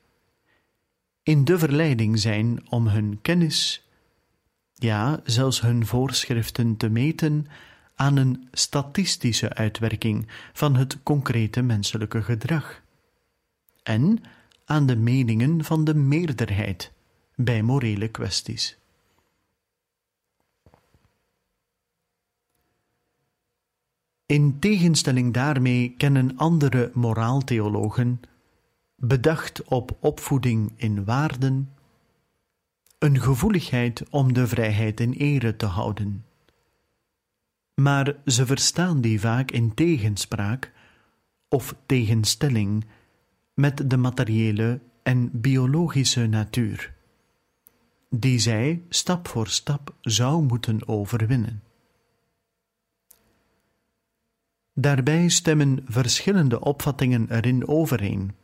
in 1.22 1.44
de 1.44 1.58
verleiding 1.58 2.18
zijn 2.18 2.70
om 2.70 2.86
hun 2.86 3.18
kennis, 3.22 3.86
ja, 4.74 5.20
zelfs 5.24 5.60
hun 5.60 5.86
voorschriften 5.86 6.76
te 6.76 6.88
meten 6.88 7.46
aan 7.94 8.16
een 8.16 8.48
statistische 8.52 9.54
uitwerking 9.54 10.28
van 10.52 10.76
het 10.76 11.02
concrete 11.02 11.62
menselijke 11.62 12.22
gedrag 12.22 12.82
en 13.82 14.22
aan 14.64 14.86
de 14.86 14.96
meningen 14.96 15.64
van 15.64 15.84
de 15.84 15.94
meerderheid 15.94 16.92
bij 17.34 17.62
morele 17.62 18.08
kwesties. 18.08 18.76
In 24.32 24.58
tegenstelling 24.58 25.32
daarmee 25.32 25.94
kennen 25.96 26.36
andere 26.36 26.90
moraaltheologen, 26.94 28.20
bedacht 28.96 29.64
op 29.64 29.96
opvoeding 30.00 30.72
in 30.76 31.04
waarden, 31.04 31.72
een 32.98 33.20
gevoeligheid 33.20 34.08
om 34.10 34.32
de 34.32 34.46
vrijheid 34.46 35.00
in 35.00 35.12
ere 35.12 35.56
te 35.56 35.66
houden. 35.66 36.24
Maar 37.74 38.16
ze 38.26 38.46
verstaan 38.46 39.00
die 39.00 39.20
vaak 39.20 39.50
in 39.50 39.74
tegenspraak 39.74 40.72
of 41.48 41.76
tegenstelling 41.86 42.84
met 43.54 43.90
de 43.90 43.96
materiële 43.96 44.80
en 45.02 45.30
biologische 45.32 46.26
natuur, 46.26 46.94
die 48.10 48.38
zij 48.38 48.82
stap 48.88 49.28
voor 49.28 49.48
stap 49.48 49.94
zou 50.00 50.42
moeten 50.42 50.88
overwinnen. 50.88 51.62
Daarbij 54.74 55.28
stemmen 55.28 55.84
verschillende 55.86 56.60
opvattingen 56.60 57.30
erin 57.30 57.68
overeen 57.68 58.34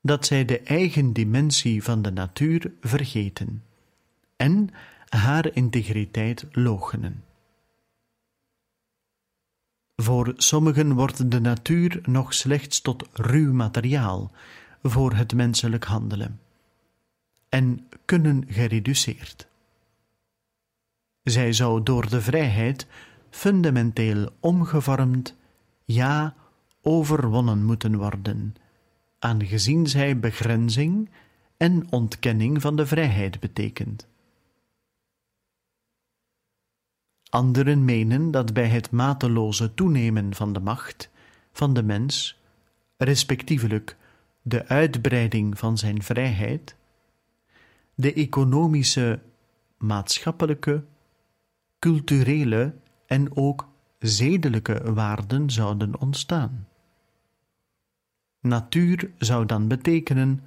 dat 0.00 0.26
zij 0.26 0.44
de 0.44 0.60
eigen 0.60 1.12
dimensie 1.12 1.82
van 1.82 2.02
de 2.02 2.10
natuur 2.10 2.72
vergeten 2.80 3.62
en 4.36 4.70
haar 5.08 5.54
integriteit 5.54 6.46
loochenen. 6.52 7.24
Voor 9.96 10.32
sommigen 10.36 10.92
wordt 10.92 11.30
de 11.30 11.40
natuur 11.40 12.00
nog 12.02 12.34
slechts 12.34 12.80
tot 12.80 13.08
ruw 13.12 13.52
materiaal 13.52 14.30
voor 14.82 15.14
het 15.14 15.34
menselijk 15.34 15.84
handelen 15.84 16.40
en 17.48 17.88
kunnen 18.04 18.44
gereduceerd. 18.48 19.46
Zij 21.22 21.52
zou 21.52 21.82
door 21.82 22.08
de 22.08 22.20
vrijheid 22.20 22.86
fundamenteel 23.30 24.28
omgevormd 24.40 25.34
ja 25.84 26.34
overwonnen 26.82 27.64
moeten 27.64 27.96
worden, 27.96 28.54
aangezien 29.18 29.86
zij 29.86 30.18
begrenzing 30.18 31.10
en 31.56 31.92
ontkenning 31.92 32.60
van 32.60 32.76
de 32.76 32.86
vrijheid 32.86 33.40
betekent. 33.40 34.08
Anderen 37.28 37.84
menen 37.84 38.30
dat 38.30 38.52
bij 38.52 38.68
het 38.68 38.90
mateloze 38.90 39.74
toenemen 39.74 40.34
van 40.34 40.52
de 40.52 40.60
macht 40.60 41.10
van 41.52 41.74
de 41.74 41.82
mens, 41.82 42.40
respectievelijk 42.96 43.96
de 44.42 44.66
uitbreiding 44.66 45.58
van 45.58 45.78
zijn 45.78 46.02
vrijheid, 46.02 46.76
de 47.94 48.12
economische 48.12 49.20
maatschappelijke, 49.78 50.84
culturele 51.78 52.74
en 53.06 53.36
ook 53.36 53.68
zedelijke 54.06 54.92
waarden 54.92 55.50
zouden 55.50 56.00
ontstaan. 56.00 56.68
Natuur 58.40 59.10
zou 59.18 59.46
dan 59.46 59.68
betekenen 59.68 60.44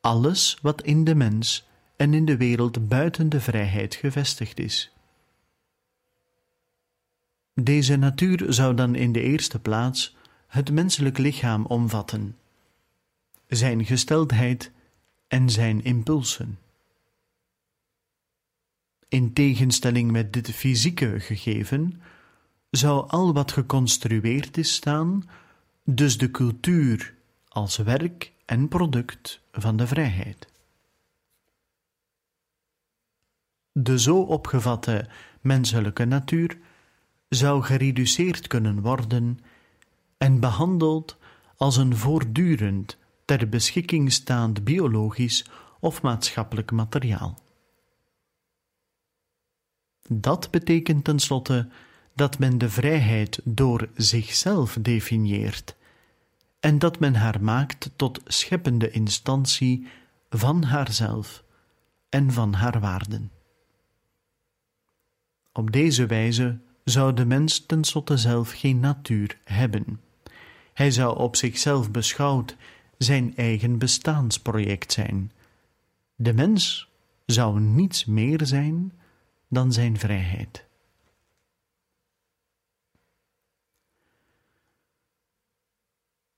alles 0.00 0.58
wat 0.62 0.82
in 0.82 1.04
de 1.04 1.14
mens 1.14 1.66
en 1.96 2.14
in 2.14 2.24
de 2.24 2.36
wereld 2.36 2.88
buiten 2.88 3.28
de 3.28 3.40
vrijheid 3.40 3.94
gevestigd 3.94 4.58
is. 4.58 4.92
Deze 7.54 7.96
natuur 7.96 8.52
zou 8.52 8.74
dan 8.74 8.94
in 8.94 9.12
de 9.12 9.22
eerste 9.22 9.58
plaats 9.58 10.16
het 10.46 10.72
menselijk 10.72 11.18
lichaam 11.18 11.66
omvatten, 11.66 12.36
zijn 13.46 13.84
gesteldheid 13.84 14.70
en 15.28 15.50
zijn 15.50 15.84
impulsen. 15.84 16.58
In 19.08 19.32
tegenstelling 19.32 20.10
met 20.10 20.32
dit 20.32 20.50
fysieke 20.50 21.20
gegeven 21.20 22.00
zou 22.76 23.08
al 23.08 23.32
wat 23.32 23.52
geconstrueerd 23.52 24.56
is 24.56 24.74
staan, 24.74 25.28
dus 25.84 26.18
de 26.18 26.30
cultuur 26.30 27.14
als 27.48 27.76
werk 27.76 28.32
en 28.44 28.68
product 28.68 29.40
van 29.52 29.76
de 29.76 29.86
vrijheid. 29.86 30.48
De 33.72 33.98
zo 33.98 34.20
opgevatte 34.20 35.08
menselijke 35.40 36.04
natuur 36.04 36.58
zou 37.28 37.62
gereduceerd 37.62 38.46
kunnen 38.46 38.80
worden 38.80 39.38
en 40.18 40.40
behandeld 40.40 41.16
als 41.56 41.76
een 41.76 41.96
voortdurend 41.96 42.98
ter 43.24 43.48
beschikking 43.48 44.12
staand 44.12 44.64
biologisch 44.64 45.44
of 45.80 46.02
maatschappelijk 46.02 46.70
materiaal. 46.70 47.38
Dat 50.08 50.50
betekent 50.50 51.04
tenslotte 51.04 51.68
dat 52.16 52.38
men 52.38 52.58
de 52.58 52.70
vrijheid 52.70 53.40
door 53.44 53.88
zichzelf 53.94 54.78
definieert 54.80 55.76
en 56.60 56.78
dat 56.78 56.98
men 56.98 57.14
haar 57.14 57.42
maakt 57.42 57.90
tot 57.96 58.20
scheppende 58.24 58.90
instantie 58.90 59.86
van 60.30 60.62
haarzelf 60.62 61.44
en 62.08 62.32
van 62.32 62.52
haar 62.52 62.80
waarden. 62.80 63.30
Op 65.52 65.72
deze 65.72 66.06
wijze 66.06 66.58
zou 66.84 67.12
de 67.14 67.24
mens 67.24 67.66
tenslotte 67.66 68.16
zelf 68.16 68.50
geen 68.50 68.80
natuur 68.80 69.38
hebben. 69.44 70.00
Hij 70.72 70.90
zou 70.90 71.18
op 71.18 71.36
zichzelf 71.36 71.90
beschouwd 71.90 72.56
zijn 72.98 73.36
eigen 73.36 73.78
bestaansproject 73.78 74.92
zijn. 74.92 75.32
De 76.14 76.32
mens 76.32 76.88
zou 77.26 77.60
niets 77.60 78.04
meer 78.04 78.46
zijn 78.46 78.92
dan 79.48 79.72
zijn 79.72 79.98
vrijheid. 79.98 80.65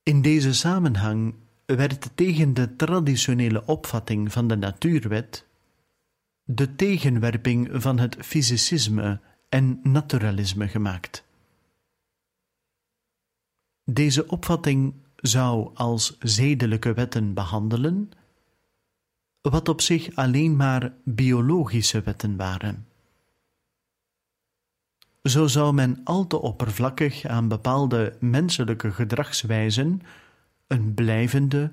In 0.09 0.23
deze 0.23 0.55
samenhang 0.55 1.35
werd 1.67 2.11
tegen 2.15 2.55
de 2.55 2.77
traditionele 2.77 3.67
opvatting 3.67 4.33
van 4.33 4.49
de 4.49 4.57
natuurwet 4.57 5.47
de 6.45 6.75
tegenwerping 6.75 7.69
van 7.73 7.99
het 7.99 8.17
fysicisme 8.21 9.21
en 9.49 9.81
naturalisme 9.83 10.69
gemaakt. 10.69 11.25
Deze 13.85 14.27
opvatting 14.27 14.95
zou 15.17 15.71
als 15.75 16.19
zedelijke 16.19 16.93
wetten 16.93 17.35
behandelen, 17.35 18.11
wat 19.41 19.69
op 19.69 19.81
zich 19.81 20.15
alleen 20.15 20.57
maar 20.57 20.95
biologische 21.05 22.01
wetten 22.01 22.37
waren. 22.37 22.88
Zo 25.23 25.47
zou 25.47 25.75
men 25.75 26.01
al 26.05 26.27
te 26.27 26.41
oppervlakkig 26.41 27.27
aan 27.27 27.49
bepaalde 27.49 28.17
menselijke 28.21 28.91
gedragswijzen 28.91 30.03
een 30.67 30.95
blijvende, 30.95 31.73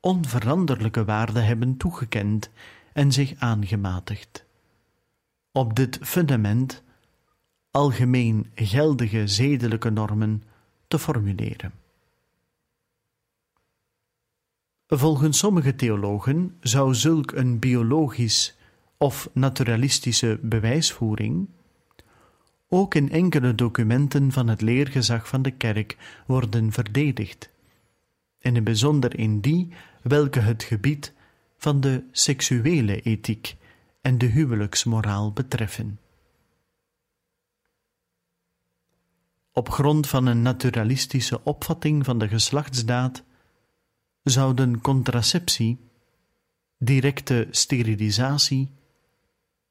onveranderlijke 0.00 1.04
waarde 1.04 1.40
hebben 1.40 1.76
toegekend 1.76 2.50
en 2.92 3.12
zich 3.12 3.34
aangematigd. 3.38 4.44
Op 5.52 5.76
dit 5.76 5.98
fundament 6.02 6.82
algemeen 7.70 8.50
geldige 8.54 9.26
zedelijke 9.26 9.90
normen 9.90 10.42
te 10.88 10.98
formuleren. 10.98 11.72
Volgens 14.86 15.38
sommige 15.38 15.74
theologen 15.74 16.56
zou 16.60 16.94
zulk 16.94 17.32
een 17.32 17.58
biologisch 17.58 18.56
of 18.96 19.30
naturalistische 19.32 20.38
bewijsvoering 20.42 21.48
ook 22.72 22.94
in 22.94 23.10
enkele 23.10 23.54
documenten 23.54 24.32
van 24.32 24.48
het 24.48 24.60
leergezag 24.60 25.28
van 25.28 25.42
de 25.42 25.50
kerk 25.50 25.96
worden 26.26 26.72
verdedigd, 26.72 27.50
en 28.38 28.56
in 28.56 28.64
bijzonder 28.64 29.18
in 29.18 29.40
die 29.40 29.72
welke 30.02 30.40
het 30.40 30.62
gebied 30.62 31.12
van 31.56 31.80
de 31.80 32.04
seksuele 32.12 33.00
ethiek 33.00 33.56
en 34.00 34.18
de 34.18 34.26
huwelijksmoraal 34.26 35.32
betreffen. 35.32 35.98
Op 39.52 39.68
grond 39.68 40.08
van 40.08 40.26
een 40.26 40.42
naturalistische 40.42 41.44
opvatting 41.44 42.04
van 42.04 42.18
de 42.18 42.28
geslachtsdaad 42.28 43.22
zouden 44.22 44.80
contraceptie, 44.80 45.78
directe 46.78 47.48
sterilisatie, 47.50 48.70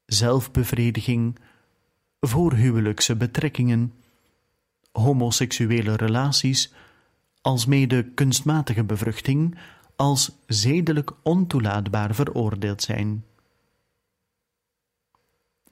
zelfbevrediging, 0.05 1.39
voorhuwelijkse 2.19 3.15
betrekkingen, 3.15 3.93
homoseksuele 4.91 5.95
relaties, 5.95 6.73
alsmede 7.41 8.03
kunstmatige 8.03 8.83
bevruchting, 8.83 9.57
als 9.95 10.31
zedelijk 10.47 11.11
ontoelaatbaar 11.23 12.15
veroordeeld 12.15 12.81
zijn. 12.81 13.25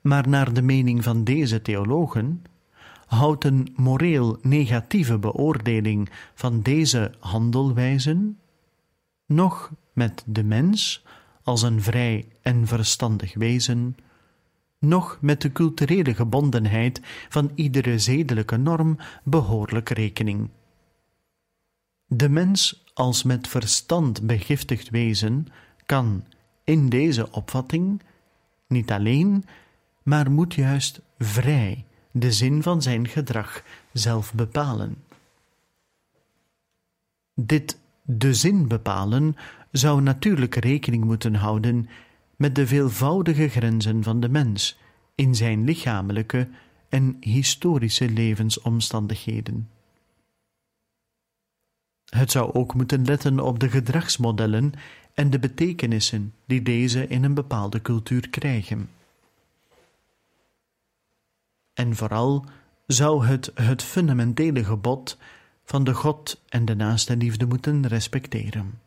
Maar 0.02 0.30
naar 0.30 0.54
de 0.54 0.62
mening 0.62 1.04
van 1.04 1.24
deze 1.24 1.62
theologen 1.62 2.44
houdt 3.06 3.44
een 3.44 3.74
moreel 3.76 4.38
negatieve 4.42 5.18
beoordeling 5.18 6.10
van 6.34 6.62
deze 6.62 7.14
handelwijzen 7.20 8.40
nog 9.26 9.72
met 9.94 10.24
de 10.26 10.44
mens 10.44 11.06
als 11.44 11.62
een 11.62 11.82
vrij 11.82 12.28
en 12.42 12.68
verstandig 12.68 13.34
wezen, 13.34 13.98
nog 14.80 15.18
met 15.22 15.42
de 15.42 15.52
culturele 15.52 16.14
gebondenheid 16.14 17.02
van 17.30 17.52
iedere 17.56 18.00
zedelijke 18.00 18.58
norm 18.58 18.98
behoorlijk 19.24 19.90
rekening. 19.90 20.50
De 22.06 22.30
mens 22.30 22.84
als 22.94 23.24
met 23.24 23.48
verstand 23.48 24.28
begiftigd 24.28 24.90
wezen 24.90 25.48
kan 25.86 26.24
in 26.64 26.90
deze 26.90 27.32
opvatting 27.32 28.02
niet 28.68 28.92
alleen, 28.92 29.46
maar 30.04 30.32
moet 30.32 30.54
juist 30.54 31.02
vrij 31.18 31.86
de 32.12 32.32
zin 32.32 32.64
van 32.64 32.82
zijn 32.82 33.08
gedrag 33.08 33.64
zelf 33.92 34.34
bepalen. 34.34 35.04
Dit 37.34 37.80
de 38.02 38.34
zin 38.34 38.68
bepalen 38.68 39.36
zou 39.72 40.02
natuurlijk 40.02 40.56
rekening 40.56 41.04
moeten 41.04 41.36
houden 41.36 41.90
met 42.38 42.56
de 42.56 42.68
veelvoudige 42.68 43.48
grenzen 43.48 44.04
van 44.04 44.20
de 44.20 44.30
mens 44.30 44.80
in 45.16 45.36
zijn 45.36 45.64
lichamelijke 45.64 46.50
en 46.90 47.18
historische 47.20 48.10
levensomstandigheden. 48.10 49.70
Het 52.06 52.32
zou 52.32 52.54
ook 52.54 52.74
moeten 52.74 53.06
letten 53.06 53.40
op 53.40 53.60
de 53.60 53.70
gedragsmodellen 53.70 54.72
en 55.14 55.30
de 55.30 55.40
betekenissen 55.40 56.34
die 56.46 56.62
deze 56.62 57.08
in 57.08 57.24
een 57.24 57.34
bepaalde 57.34 57.82
cultuur 57.82 58.30
krijgen. 58.30 58.90
En 61.74 61.96
vooral 61.96 62.46
zou 62.88 63.26
het 63.26 63.52
het 63.54 63.84
fundamentele 63.84 64.64
gebod 64.64 65.18
van 65.64 65.84
de 65.84 65.94
God 65.94 66.42
en 66.50 66.66
de 66.66 66.76
naaste 66.76 67.18
liefde 67.18 67.46
moeten 67.46 67.88
respecteren. 67.88 68.80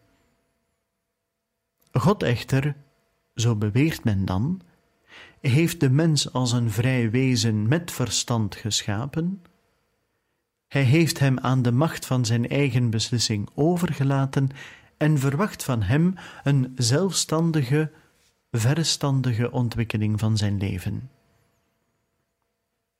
God 1.93 2.23
echter, 2.23 2.77
zo 3.41 3.57
beweert 3.57 4.05
men 4.05 4.25
dan, 4.25 4.61
heeft 5.41 5.81
de 5.81 5.91
mens 5.91 6.33
als 6.33 6.53
een 6.53 6.71
vrij 6.71 7.11
wezen 7.11 7.69
met 7.69 7.91
verstand 7.91 8.55
geschapen. 8.55 9.43
Hij 10.69 10.83
heeft 10.83 11.19
hem 11.19 11.39
aan 11.39 11.63
de 11.63 11.73
macht 11.73 12.07
van 12.07 12.25
zijn 12.25 12.49
eigen 12.49 12.91
beslissing 12.91 13.49
overgelaten 13.55 14.49
en 14.97 15.19
verwacht 15.19 15.65
van 15.65 15.83
hem 15.83 16.15
een 16.43 16.73
zelfstandige, 16.77 17.91
verstandige 18.53 19.51
ontwikkeling 19.51 20.21
van 20.21 20.37
zijn 20.37 20.59
leven. 20.59 21.11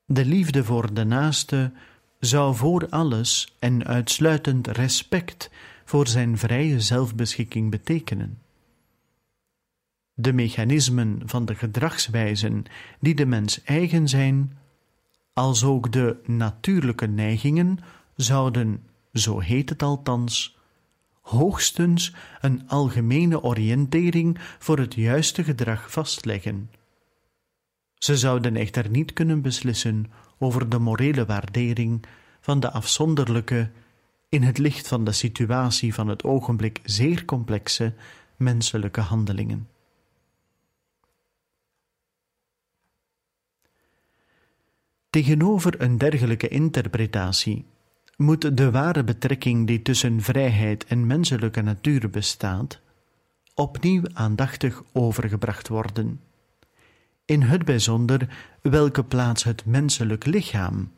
De 0.05 0.25
liefde 0.25 0.65
voor 0.65 0.95
de 0.95 1.05
naaste 1.05 1.73
zou 2.21 2.55
voor 2.55 2.89
alles 2.89 3.57
en 3.59 3.85
uitsluitend 3.87 4.67
respect 4.67 5.51
voor 5.85 6.09
zijn 6.09 6.39
vrije 6.39 6.81
zelfbeschikking 6.81 7.71
betekenen. 7.71 8.39
De 10.21 10.33
mechanismen 10.33 11.23
van 11.25 11.45
de 11.45 11.55
gedragswijzen 11.55 12.65
die 13.01 13.15
de 13.15 13.27
mens 13.27 13.63
eigen 13.63 14.09
zijn, 14.09 14.59
als 15.33 15.65
ook 15.65 15.93
de 15.93 16.17
natuurlijke 16.27 17.07
neigingen 17.07 17.79
zouden, 18.17 18.83
zo 19.13 19.39
heet 19.39 19.69
het 19.69 19.83
althans, 19.83 20.59
hoogstens 21.21 22.15
een 22.41 22.69
algemene 22.69 23.43
oriëntering 23.43 24.39
voor 24.59 24.79
het 24.79 24.95
juiste 24.95 25.45
gedrag 25.45 25.91
vastleggen. 25.91 26.71
Ze 27.95 28.17
zouden 28.17 28.57
echter 28.57 28.91
niet 28.91 29.13
kunnen 29.13 29.43
beslissen 29.43 30.13
over 30.39 30.69
de 30.69 30.79
morele 30.79 31.27
waardering 31.27 32.05
van 32.41 32.61
de 32.61 32.71
afzonderlijke, 32.71 33.71
in 34.29 34.43
het 34.43 34.59
licht 34.59 34.89
van 34.89 35.05
de 35.05 35.13
situatie 35.13 35.95
van 35.95 36.09
het 36.09 36.25
ogenblik 36.25 36.81
zeer 36.85 37.25
complexe 37.25 37.95
menselijke 38.37 39.01
handelingen. 39.01 39.69
Tegenover 45.11 45.81
een 45.81 45.99
dergelijke 45.99 46.49
interpretatie 46.49 47.65
moet 48.17 48.57
de 48.57 48.71
ware 48.71 49.05
betrekking 49.05 49.67
die 49.67 49.83
tussen 49.83 50.21
vrijheid 50.21 50.85
en 50.85 51.07
menselijke 51.07 51.61
natuur 51.61 52.11
bestaat, 52.11 52.81
opnieuw 53.55 54.03
aandachtig 54.13 54.83
overgebracht 54.93 55.69
worden. 55.69 56.21
In 57.25 57.43
het 57.43 57.65
bijzonder 57.65 58.29
welke 58.63 59.05
plaats 59.05 59.45
het 59.45 59.65
menselijk 59.65 60.27
lichaam 60.27 60.93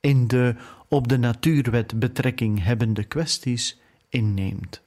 in 0.00 0.26
de 0.26 0.54
op 0.88 1.08
de 1.08 1.18
natuurwet 1.18 1.98
betrekking 1.98 2.64
hebbende 2.64 3.04
kwesties 3.04 3.80
inneemt. 4.08 4.82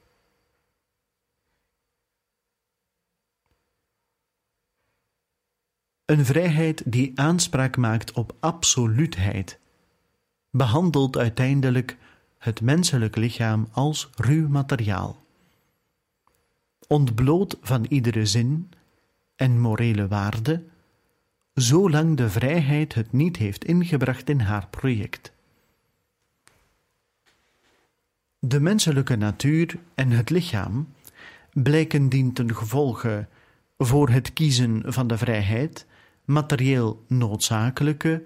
Een 6.10 6.24
vrijheid 6.24 6.82
die 6.86 7.12
aanspraak 7.14 7.76
maakt 7.76 8.12
op 8.12 8.34
absoluutheid, 8.40 9.58
behandelt 10.50 11.16
uiteindelijk 11.16 11.96
het 12.38 12.60
menselijk 12.60 13.16
lichaam 13.16 13.68
als 13.72 14.10
ruw 14.14 14.48
materiaal. 14.48 15.24
Ontbloot 16.86 17.56
van 17.62 17.84
iedere 17.88 18.26
zin 18.26 18.70
en 19.36 19.60
morele 19.60 20.08
waarde, 20.08 20.62
zolang 21.54 22.16
de 22.16 22.30
vrijheid 22.30 22.94
het 22.94 23.12
niet 23.12 23.36
heeft 23.36 23.64
ingebracht 23.64 24.28
in 24.28 24.40
haar 24.40 24.66
project. 24.68 25.32
De 28.38 28.60
menselijke 28.60 29.16
natuur 29.16 29.78
en 29.94 30.10
het 30.10 30.30
lichaam 30.30 30.88
blijken 31.52 32.08
dien 32.08 32.32
ten 32.32 32.56
gevolge 32.56 33.26
voor 33.78 34.08
het 34.08 34.32
kiezen 34.32 34.82
van 34.86 35.06
de 35.06 35.18
vrijheid 35.18 35.88
materieel 36.30 37.04
noodzakelijke, 37.06 38.24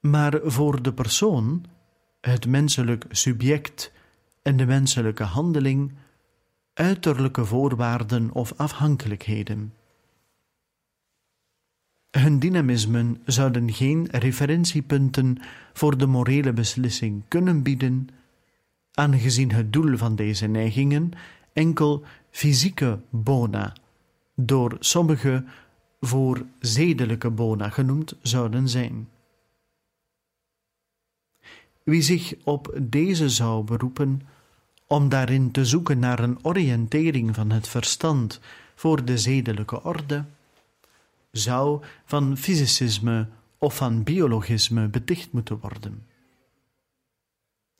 maar 0.00 0.40
voor 0.42 0.82
de 0.82 0.92
persoon, 0.92 1.64
het 2.20 2.46
menselijk 2.46 3.04
subject 3.10 3.92
en 4.42 4.56
de 4.56 4.66
menselijke 4.66 5.22
handeling 5.22 5.92
uiterlijke 6.74 7.44
voorwaarden 7.44 8.32
of 8.32 8.52
afhankelijkheden. 8.56 9.74
Hun 12.10 12.38
dynamismen 12.38 13.22
zouden 13.24 13.72
geen 13.72 14.08
referentiepunten 14.10 15.38
voor 15.72 15.98
de 15.98 16.06
morele 16.06 16.52
beslissing 16.52 17.22
kunnen 17.28 17.62
bieden, 17.62 18.08
aangezien 18.92 19.52
het 19.52 19.72
doel 19.72 19.96
van 19.96 20.16
deze 20.16 20.46
neigingen 20.46 21.10
enkel 21.52 22.04
fysieke 22.30 23.00
bona, 23.10 23.74
door 24.34 24.76
sommigen 24.80 25.48
voor 26.06 26.46
zedelijke 26.60 27.30
bona 27.30 27.68
genoemd 27.68 28.14
zouden 28.22 28.68
zijn. 28.68 29.08
Wie 31.82 32.02
zich 32.02 32.34
op 32.44 32.78
deze 32.82 33.28
zou 33.28 33.64
beroepen 33.64 34.22
om 34.86 35.08
daarin 35.08 35.50
te 35.50 35.64
zoeken 35.64 35.98
naar 35.98 36.18
een 36.18 36.44
oriëntering 36.44 37.34
van 37.34 37.50
het 37.50 37.68
verstand 37.68 38.40
voor 38.74 39.04
de 39.04 39.18
zedelijke 39.18 39.82
orde, 39.82 40.24
zou 41.30 41.82
van 42.04 42.36
fysicisme 42.36 43.28
of 43.58 43.76
van 43.76 44.02
biologisme 44.02 44.88
beticht 44.88 45.32
moeten 45.32 45.58
worden. 45.60 46.06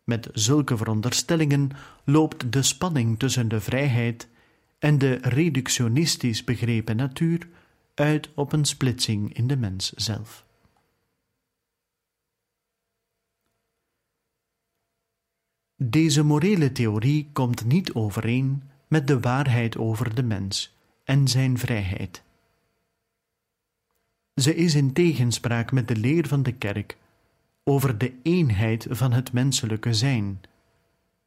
Met 0.05 0.29
zulke 0.33 0.77
veronderstellingen 0.77 1.71
loopt 2.05 2.53
de 2.53 2.63
spanning 2.63 3.19
tussen 3.19 3.49
de 3.49 3.61
vrijheid 3.61 4.29
en 4.79 4.99
de 4.99 5.19
reductionistisch 5.23 6.45
begrepen 6.45 6.97
natuur 6.97 7.49
uit 8.01 8.29
op 8.35 8.53
een 8.53 8.65
splitsing 8.65 9.35
in 9.35 9.47
de 9.47 9.57
mens 9.57 9.93
zelf. 9.93 10.45
Deze 15.77 16.23
morele 16.23 16.73
theorie 16.73 17.29
komt 17.33 17.65
niet 17.65 17.93
overeen 17.93 18.63
met 18.89 19.07
de 19.07 19.21
waarheid 19.21 19.77
over 19.77 20.15
de 20.15 20.23
mens 20.23 20.75
en 21.05 21.29
zijn 21.29 21.59
vrijheid. 21.59 22.23
Ze 24.35 24.55
is 24.55 24.75
in 24.75 24.93
tegenspraak 24.93 25.73
met 25.73 25.89
de 25.89 25.97
leer 25.97 26.27
van 26.29 26.43
de 26.43 26.53
kerk 26.53 26.97
over 27.65 27.99
de 27.99 28.15
eenheid 28.23 28.87
van 28.91 29.13
het 29.13 29.33
menselijke 29.33 29.95
zijn, 29.95 30.41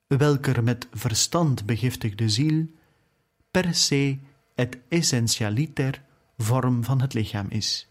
welker 0.08 0.64
met 0.64 0.88
verstand 0.92 1.66
begiftigde 1.66 2.30
ziel 2.30 2.66
per 3.52 3.74
se 3.74 4.18
et 4.56 4.78
essentialiter 4.88 6.02
vorm 6.44 6.84
van 6.84 7.02
het 7.02 7.14
lichaam 7.14 7.48
is. 7.50 7.88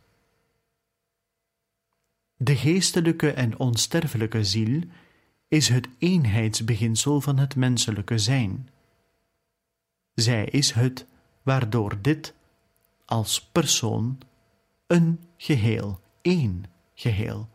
De 2.37 2.57
geestelijke 2.57 3.33
en 3.33 3.59
onsterfelijke 3.59 4.45
ziel 4.45 4.83
is 5.49 5.69
het 5.69 5.89
eenheidsbeginsel 5.99 7.21
van 7.21 7.39
het 7.39 7.57
menselijke 7.57 8.19
zijn. 8.19 8.69
Zij 10.15 10.45
is 10.45 10.73
het 10.73 11.07
waardoor 11.43 11.99
dit 12.03 12.35
als 13.05 13.43
persoon 13.43 14.19
een 14.87 15.25
geheel, 15.37 16.01
één 16.23 16.65
geheel, 16.95 17.49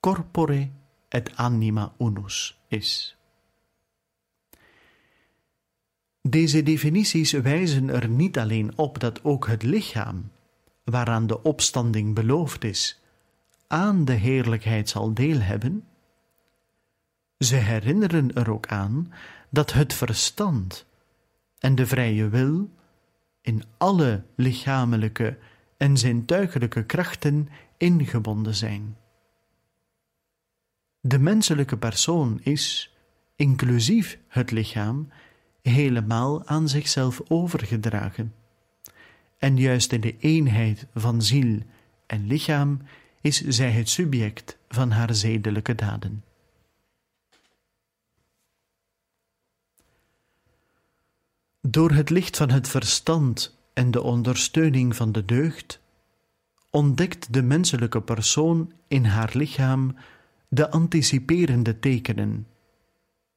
corpore 0.00 0.70
et 1.08 1.36
anima 1.36 1.92
unus 1.98 2.58
is. 2.68 3.15
Deze 6.28 6.62
definities 6.62 7.32
wijzen 7.32 7.88
er 7.88 8.08
niet 8.08 8.38
alleen 8.38 8.78
op 8.78 8.98
dat 8.98 9.24
ook 9.24 9.46
het 9.46 9.62
lichaam, 9.62 10.30
waaraan 10.84 11.26
de 11.26 11.42
opstanding 11.42 12.14
beloofd 12.14 12.64
is, 12.64 13.00
aan 13.66 14.04
de 14.04 14.12
heerlijkheid 14.12 14.88
zal 14.88 15.14
deel 15.14 15.40
hebben. 15.40 15.84
Ze 17.38 17.54
herinneren 17.54 18.34
er 18.34 18.50
ook 18.50 18.66
aan 18.66 19.12
dat 19.50 19.72
het 19.72 19.94
verstand 19.94 20.86
en 21.58 21.74
de 21.74 21.86
vrije 21.86 22.28
wil 22.28 22.70
in 23.40 23.62
alle 23.76 24.22
lichamelijke 24.34 25.38
en 25.76 25.96
zintuigelijke 25.96 26.84
krachten 26.84 27.48
ingebonden 27.76 28.54
zijn. 28.54 28.96
De 31.00 31.18
menselijke 31.18 31.76
persoon 31.76 32.40
is, 32.42 32.94
inclusief 33.36 34.18
het 34.28 34.50
lichaam, 34.50 35.08
helemaal 35.68 36.46
aan 36.46 36.68
zichzelf 36.68 37.20
overgedragen. 37.28 38.34
En 39.38 39.56
juist 39.56 39.92
in 39.92 40.00
de 40.00 40.16
eenheid 40.18 40.86
van 40.94 41.22
ziel 41.22 41.58
en 42.06 42.26
lichaam 42.26 42.80
is 43.20 43.40
zij 43.40 43.70
het 43.70 43.88
subject 43.88 44.58
van 44.68 44.90
haar 44.90 45.14
zedelijke 45.14 45.74
daden. 45.74 46.24
Door 51.60 51.90
het 51.90 52.10
licht 52.10 52.36
van 52.36 52.50
het 52.50 52.68
verstand 52.68 53.58
en 53.72 53.90
de 53.90 54.02
ondersteuning 54.02 54.96
van 54.96 55.12
de 55.12 55.24
deugd 55.24 55.80
ontdekt 56.70 57.32
de 57.32 57.42
menselijke 57.42 58.02
persoon 58.02 58.72
in 58.88 59.04
haar 59.04 59.30
lichaam 59.32 59.96
de 60.48 60.70
anticiperende 60.70 61.78
tekenen, 61.78 62.46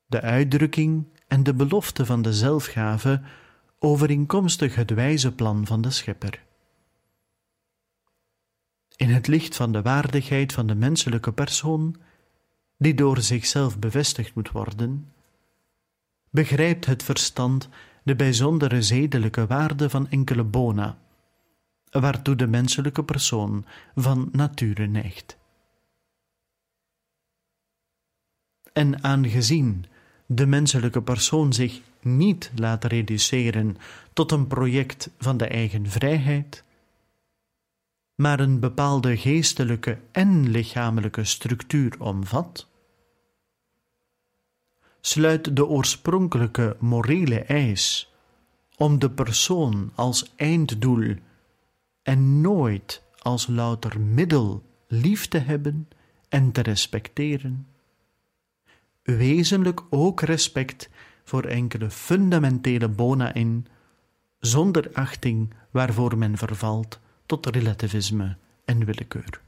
de 0.05 0.21
uitdrukking 0.21 1.05
en 1.29 1.43
de 1.43 1.53
belofte 1.53 2.05
van 2.05 2.21
de 2.21 2.33
zelfgave 2.33 3.21
overeenkomstig 3.79 4.75
het 4.75 4.91
wijze 4.91 5.31
plan 5.31 5.65
van 5.65 5.81
de 5.81 5.89
Schepper. 5.89 6.43
In 8.95 9.09
het 9.09 9.27
licht 9.27 9.55
van 9.55 9.71
de 9.71 9.81
waardigheid 9.81 10.53
van 10.53 10.67
de 10.67 10.75
menselijke 10.75 11.31
persoon, 11.31 11.95
die 12.77 12.93
door 12.93 13.21
zichzelf 13.21 13.79
bevestigd 13.79 14.35
moet 14.35 14.51
worden, 14.51 15.13
begrijpt 16.29 16.85
het 16.85 17.03
verstand 17.03 17.69
de 18.03 18.15
bijzondere 18.15 18.81
zedelijke 18.81 19.47
waarde 19.47 19.89
van 19.89 20.09
enkele 20.09 20.43
bona, 20.43 20.97
waartoe 21.89 22.35
de 22.35 22.47
menselijke 22.47 23.03
persoon 23.03 23.65
van 23.95 24.29
nature 24.31 24.87
neigt. 24.87 25.37
En 28.73 29.03
aangezien 29.03 29.85
de 30.31 30.45
menselijke 30.45 31.01
persoon 31.01 31.53
zich 31.53 31.81
niet 32.01 32.51
laat 32.55 32.83
reduceren 32.83 33.77
tot 34.13 34.31
een 34.31 34.47
project 34.47 35.09
van 35.17 35.37
de 35.37 35.47
eigen 35.47 35.87
vrijheid, 35.87 36.63
maar 38.15 38.39
een 38.39 38.59
bepaalde 38.59 39.17
geestelijke 39.17 39.99
en 40.11 40.49
lichamelijke 40.49 41.23
structuur 41.23 41.95
omvat, 41.99 42.67
sluit 45.01 45.55
de 45.55 45.67
oorspronkelijke 45.67 46.77
morele 46.79 47.39
eis 47.39 48.13
om 48.77 48.99
de 48.99 49.09
persoon 49.09 49.91
als 49.95 50.33
einddoel 50.35 51.15
en 52.01 52.41
nooit 52.41 53.03
als 53.17 53.47
louter 53.47 53.99
middel 53.99 54.63
lief 54.87 55.27
te 55.27 55.37
hebben 55.37 55.87
en 56.27 56.51
te 56.51 56.61
respecteren, 56.61 57.67
wezenlijk 59.17 59.81
ook 59.89 60.21
respect 60.21 60.89
voor 61.23 61.43
enkele 61.43 61.89
fundamentele 61.89 62.87
bona 62.87 63.33
in, 63.33 63.67
zonder 64.39 64.89
achting 64.93 65.53
waarvoor 65.71 66.17
men 66.17 66.37
vervalt 66.37 66.99
tot 67.25 67.45
relativisme 67.45 68.37
en 68.65 68.85
willekeur. 68.85 69.41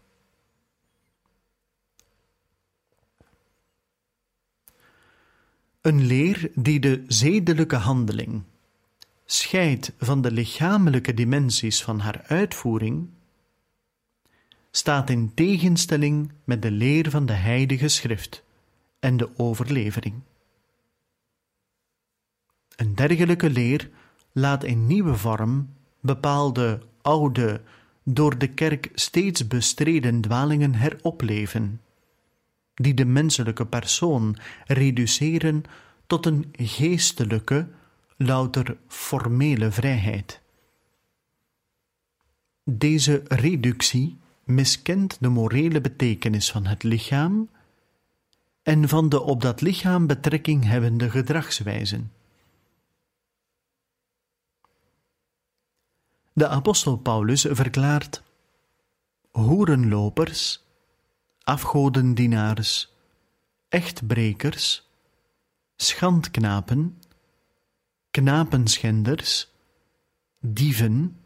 Een 5.81 6.05
leer 6.05 6.51
die 6.55 6.79
de 6.79 7.03
zedelijke 7.07 7.75
handeling 7.75 8.43
scheidt 9.25 9.91
van 9.97 10.21
de 10.21 10.31
lichamelijke 10.31 11.13
dimensies 11.13 11.83
van 11.83 11.99
haar 11.99 12.23
uitvoering, 12.27 13.09
staat 14.71 15.09
in 15.09 15.33
tegenstelling 15.33 16.31
met 16.43 16.61
de 16.61 16.71
leer 16.71 17.09
van 17.09 17.25
de 17.25 17.33
Heilige 17.33 17.87
Schrift 17.87 18.43
en 19.01 19.17
de 19.17 19.29
overlevering. 19.37 20.15
Een 22.75 22.95
dergelijke 22.95 23.49
leer 23.49 23.89
laat 24.31 24.63
in 24.63 24.87
nieuwe 24.87 25.15
vorm 25.15 25.69
bepaalde 25.99 26.81
oude, 27.01 27.61
door 28.03 28.37
de 28.37 28.47
kerk 28.47 28.89
steeds 28.93 29.47
bestreden 29.47 30.21
dwalingen 30.21 30.73
heropleven, 30.75 31.81
die 32.73 32.93
de 32.93 33.05
menselijke 33.05 33.65
persoon 33.65 34.37
reduceren 34.65 35.63
tot 36.07 36.25
een 36.25 36.53
geestelijke, 36.57 37.67
louter 38.17 38.77
formele 38.87 39.71
vrijheid. 39.71 40.41
Deze 42.63 43.23
reductie 43.27 44.17
miskent 44.43 45.17
de 45.19 45.27
morele 45.29 45.81
betekenis 45.81 46.51
van 46.51 46.65
het 46.65 46.83
lichaam 46.83 47.49
en 48.63 48.89
van 48.89 49.09
de 49.09 49.21
op 49.21 49.41
dat 49.41 49.61
lichaam 49.61 50.07
betrekking 50.07 50.63
hebbende 50.63 51.09
gedragswijzen. 51.09 52.11
De 56.33 56.47
apostel 56.47 56.97
Paulus 56.97 57.45
verklaart: 57.49 58.23
hoerenlopers, 59.31 60.63
afgodendienaars, 61.43 62.93
echtbrekers, 63.69 64.89
schandknapen, 65.75 67.01
knapenschenders, 68.11 69.51
dieven, 70.39 71.19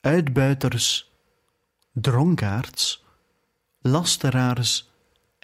uitbuiters, 0.00 1.10
dronkaards, 1.92 3.04
lasteraars 3.80 4.90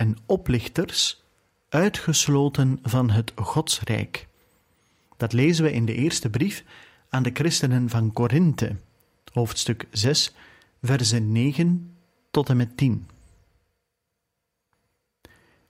en 0.02 0.16
oplichters 0.26 1.22
uitgesloten 1.68 2.78
van 2.82 3.10
het 3.10 3.32
Godsrijk. 3.36 4.28
Dat 5.16 5.32
lezen 5.32 5.64
we 5.64 5.72
in 5.72 5.84
de 5.86 5.94
eerste 5.94 6.30
brief 6.30 6.64
aan 7.08 7.22
de 7.22 7.30
christenen 7.32 7.88
van 7.88 8.12
Korinthe, 8.12 8.76
hoofdstuk 9.32 9.86
6, 9.90 10.34
versen 10.82 11.32
9 11.32 11.96
tot 12.30 12.48
en 12.48 12.56
met 12.56 12.76
10. 12.76 13.08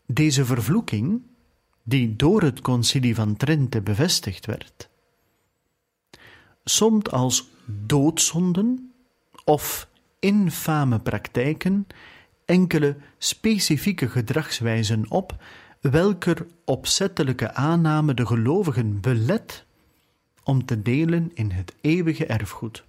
Deze 0.07 0.45
vervloeking, 0.45 1.23
die 1.83 2.17
door 2.17 2.43
het 2.43 2.61
concilie 2.61 3.15
van 3.15 3.37
Trente 3.37 3.81
bevestigd 3.81 4.47
werd, 4.47 4.89
somt 6.65 7.11
als 7.11 7.49
doodzonden 7.65 8.93
of 9.45 9.89
infame 10.19 11.01
praktijken 11.01 11.87
enkele 12.45 12.97
specifieke 13.19 14.09
gedragswijzen 14.09 15.11
op, 15.11 15.37
welker 15.81 16.47
opzettelijke 16.65 17.55
aanname 17.55 18.15
de 18.15 18.27
gelovigen 18.27 19.01
belet 19.01 19.65
om 20.45 20.65
te 20.65 20.83
delen 20.83 21.31
in 21.35 21.51
het 21.51 21.75
eeuwige 21.81 22.27
erfgoed. 22.27 22.85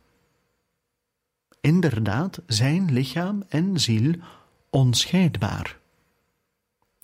Inderdaad 1.61 2.41
zijn 2.47 2.91
lichaam 2.91 3.43
en 3.49 3.79
ziel 3.79 4.13
onscheidbaar. 4.69 5.79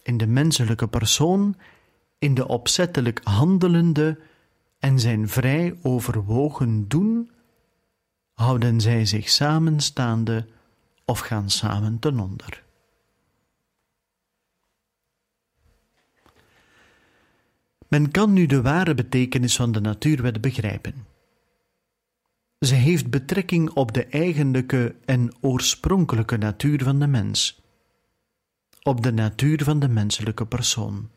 In 0.04 0.18
de 0.18 0.28
menselijke 0.28 0.88
persoon, 0.88 1.56
in 2.20 2.34
de 2.34 2.48
opzettelijk 2.48 3.22
handelende 3.24 4.20
en 4.80 5.00
zijn 5.00 5.30
vrij 5.30 5.76
overwogen 5.82 6.88
doen, 6.88 7.32
houden 8.34 8.82
zij 8.82 9.06
zich 9.06 9.30
samenstaande 9.30 10.48
of 11.10 11.20
gaan 11.20 11.50
samen 11.50 12.00
ten 12.00 12.20
onder. 12.20 12.64
Men 17.88 18.12
kan 18.12 18.34
nu 18.34 18.46
de 18.46 18.62
ware 18.62 18.94
betekenis 18.94 19.56
van 19.56 19.72
de 19.72 19.80
natuurwet 19.80 20.42
begrijpen. 20.42 21.06
Ze 22.60 22.76
heeft 22.76 23.10
betrekking 23.10 23.70
op 23.70 23.94
de 23.94 24.06
eigenlijke 24.06 24.96
en 25.06 25.34
oorspronkelijke 25.42 26.38
natuur 26.38 26.84
van 26.84 27.00
de 27.00 27.08
mens, 27.08 27.62
op 28.84 29.04
de 29.04 29.12
natuur 29.12 29.64
van 29.64 29.80
de 29.80 29.88
menselijke 29.88 30.46
persoon, 30.46 31.10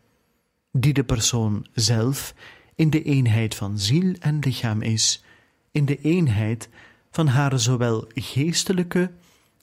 die 0.70 0.92
de 0.92 1.04
persoon 1.04 1.66
zelf 1.72 2.34
in 2.74 2.90
de 2.90 3.02
eenheid 3.02 3.54
van 3.54 3.78
ziel 3.78 4.14
en 4.18 4.38
lichaam 4.38 4.82
is, 4.82 5.24
in 5.70 5.84
de 5.84 6.00
eenheid 6.00 6.68
van 7.10 7.26
haar 7.26 7.58
zowel 7.58 8.10
geestelijke 8.14 9.10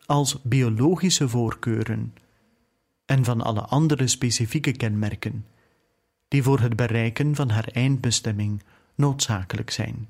als 0.10 0.41
biologische 0.41 1.30
voorkeuren 1.30 2.14
en 3.05 3.24
van 3.24 3.41
alle 3.41 3.62
andere 3.62 4.07
specifieke 4.07 4.72
kenmerken 4.72 5.45
die 6.28 6.43
voor 6.43 6.60
het 6.60 6.76
bereiken 6.76 7.36
van 7.36 7.49
haar 7.49 7.68
eindbestemming 7.68 8.64
noodzakelijk 8.95 9.70
zijn. 9.70 10.10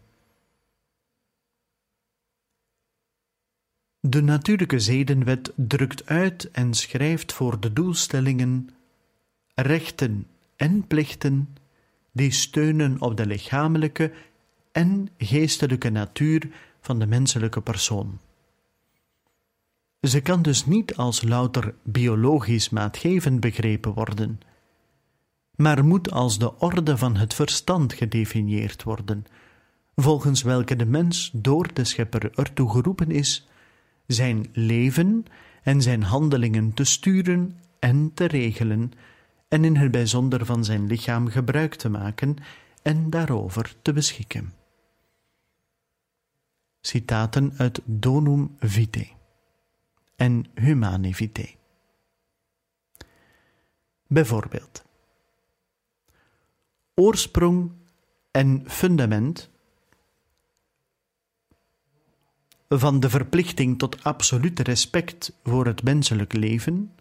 De 3.99 4.21
natuurlijke 4.21 4.79
zedenwet 4.79 5.51
drukt 5.55 6.05
uit 6.05 6.51
en 6.51 6.73
schrijft 6.73 7.33
voor 7.33 7.59
de 7.59 7.73
doelstellingen 7.73 8.69
rechten 9.55 10.27
en 10.55 10.87
plichten 10.87 11.55
die 12.11 12.31
steunen 12.31 13.01
op 13.01 13.17
de 13.17 13.25
lichamelijke 13.25 14.13
en 14.71 15.09
geestelijke 15.17 15.89
natuur 15.89 16.49
van 16.81 16.99
de 16.99 17.05
menselijke 17.05 17.61
persoon. 17.61 18.19
Ze 20.01 20.21
kan 20.21 20.41
dus 20.41 20.65
niet 20.65 20.95
als 20.95 21.21
louter 21.21 21.75
biologisch 21.83 22.69
maatgevend 22.69 23.39
begrepen 23.39 23.93
worden, 23.93 24.39
maar 25.55 25.85
moet 25.85 26.11
als 26.11 26.39
de 26.39 26.59
orde 26.59 26.97
van 26.97 27.15
het 27.15 27.33
verstand 27.33 27.93
gedefinieerd 27.93 28.83
worden, 28.83 29.25
volgens 29.95 30.41
welke 30.41 30.75
de 30.75 30.85
mens 30.85 31.29
door 31.33 31.73
de 31.73 31.83
schepper 31.83 32.31
ertoe 32.35 32.69
geroepen 32.69 33.11
is 33.11 33.47
zijn 34.07 34.47
leven 34.53 35.25
en 35.63 35.81
zijn 35.81 36.03
handelingen 36.03 36.73
te 36.73 36.83
sturen 36.83 37.59
en 37.79 38.11
te 38.13 38.25
regelen, 38.25 38.91
en 39.47 39.65
in 39.65 39.75
het 39.75 39.91
bijzonder 39.91 40.45
van 40.45 40.65
zijn 40.65 40.87
lichaam 40.87 41.27
gebruik 41.27 41.75
te 41.75 41.89
maken 41.89 42.35
en 42.81 43.09
daarover 43.09 43.75
te 43.81 43.93
beschikken. 43.93 44.53
Citaten 46.81 47.53
uit 47.57 47.81
Donum 47.85 48.55
Vitae 48.59 49.18
en 50.19 50.45
Humane 50.53 51.15
Vitae. 51.15 51.55
Bijvoorbeeld 54.07 54.83
oorsprong 56.93 57.71
en 58.31 58.63
fundament 58.67 59.49
van 62.67 62.99
de 62.99 63.09
verplichting 63.09 63.77
tot 63.77 64.03
absolute 64.03 64.63
respect 64.63 65.39
voor 65.43 65.65
het 65.65 65.83
menselijk 65.83 66.33
leven 66.33 66.95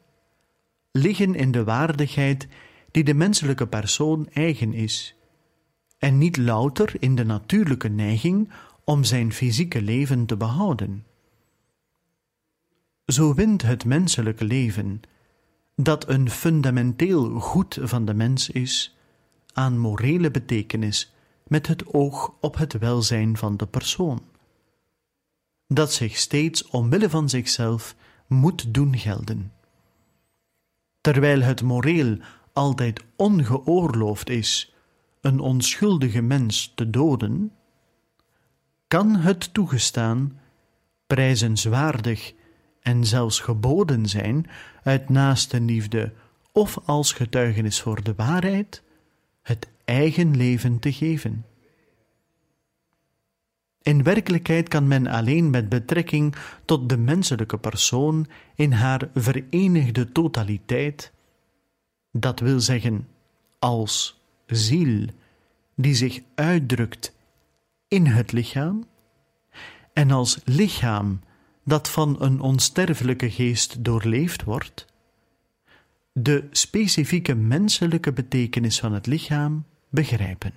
liggen 0.90 1.34
in 1.34 1.50
de 1.50 1.64
waardigheid 1.64 2.48
die 2.90 3.04
de 3.04 3.14
menselijke 3.14 3.66
persoon 3.66 4.28
eigen 4.32 4.72
is, 4.72 5.14
en 5.98 6.18
niet 6.18 6.36
louter 6.36 6.94
in 6.98 7.14
de 7.14 7.24
natuurlijke 7.24 7.88
neiging 7.88 8.52
om 8.84 9.04
zijn 9.04 9.32
fysieke 9.32 9.82
leven 9.82 10.26
te 10.26 10.36
behouden. 10.36 11.07
Zo 13.08 13.34
wint 13.34 13.62
het 13.62 13.84
menselijke 13.84 14.44
leven, 14.44 15.00
dat 15.76 16.08
een 16.08 16.30
fundamenteel 16.30 17.40
goed 17.40 17.78
van 17.80 18.04
de 18.04 18.14
mens 18.14 18.50
is, 18.50 18.96
aan 19.52 19.78
morele 19.78 20.30
betekenis 20.30 21.12
met 21.46 21.66
het 21.66 21.94
oog 21.94 22.34
op 22.40 22.56
het 22.56 22.78
welzijn 22.78 23.36
van 23.36 23.56
de 23.56 23.66
persoon, 23.66 24.22
dat 25.66 25.92
zich 25.92 26.16
steeds 26.16 26.66
omwille 26.66 27.10
van 27.10 27.28
zichzelf 27.28 27.96
moet 28.26 28.74
doen 28.74 28.98
gelden. 28.98 29.52
Terwijl 31.00 31.40
het 31.40 31.62
moreel 31.62 32.18
altijd 32.52 33.04
ongeoorloofd 33.16 34.30
is 34.30 34.74
een 35.20 35.40
onschuldige 35.40 36.22
mens 36.22 36.72
te 36.74 36.90
doden, 36.90 37.52
kan 38.88 39.16
het 39.16 39.54
toegestaan, 39.54 40.40
prijzenswaardig 41.06 42.36
en 42.88 43.06
zelfs 43.06 43.40
geboden 43.40 44.06
zijn 44.06 44.46
uit 44.82 45.08
naaste 45.08 45.60
liefde 45.60 46.12
of 46.52 46.78
als 46.84 47.12
getuigenis 47.12 47.80
voor 47.80 48.02
de 48.02 48.14
waarheid, 48.16 48.82
het 49.42 49.68
eigen 49.84 50.36
leven 50.36 50.78
te 50.78 50.92
geven. 50.92 51.44
In 53.82 54.02
werkelijkheid 54.02 54.68
kan 54.68 54.88
men 54.88 55.06
alleen 55.06 55.50
met 55.50 55.68
betrekking 55.68 56.34
tot 56.64 56.88
de 56.88 56.96
menselijke 56.96 57.58
persoon 57.58 58.26
in 58.54 58.72
haar 58.72 59.08
verenigde 59.14 60.12
totaliteit, 60.12 61.12
dat 62.12 62.40
wil 62.40 62.60
zeggen 62.60 63.08
als 63.58 64.20
ziel 64.46 65.06
die 65.74 65.94
zich 65.94 66.20
uitdrukt 66.34 67.14
in 67.88 68.06
het 68.06 68.32
lichaam, 68.32 68.86
en 69.92 70.10
als 70.10 70.40
lichaam 70.44 71.20
dat 71.68 71.88
van 71.88 72.16
een 72.22 72.40
onsterfelijke 72.40 73.30
geest 73.30 73.84
doorleefd 73.84 74.44
wordt, 74.44 74.86
de 76.12 76.48
specifieke 76.50 77.34
menselijke 77.34 78.12
betekenis 78.12 78.80
van 78.80 78.92
het 78.92 79.06
lichaam 79.06 79.64
begrijpen. 79.88 80.52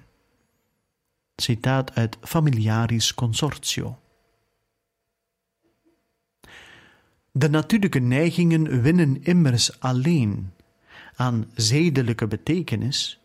Citaat 1.36 1.96
uit 1.96 2.18
Familiaris 2.22 3.14
Consortio. 3.14 4.00
De 7.32 7.50
natuurlijke 7.50 8.00
neigingen 8.00 8.82
winnen 8.82 9.24
immers 9.24 9.80
alleen 9.80 10.52
aan 11.16 11.52
zedelijke 11.54 12.28
betekenis, 12.28 13.20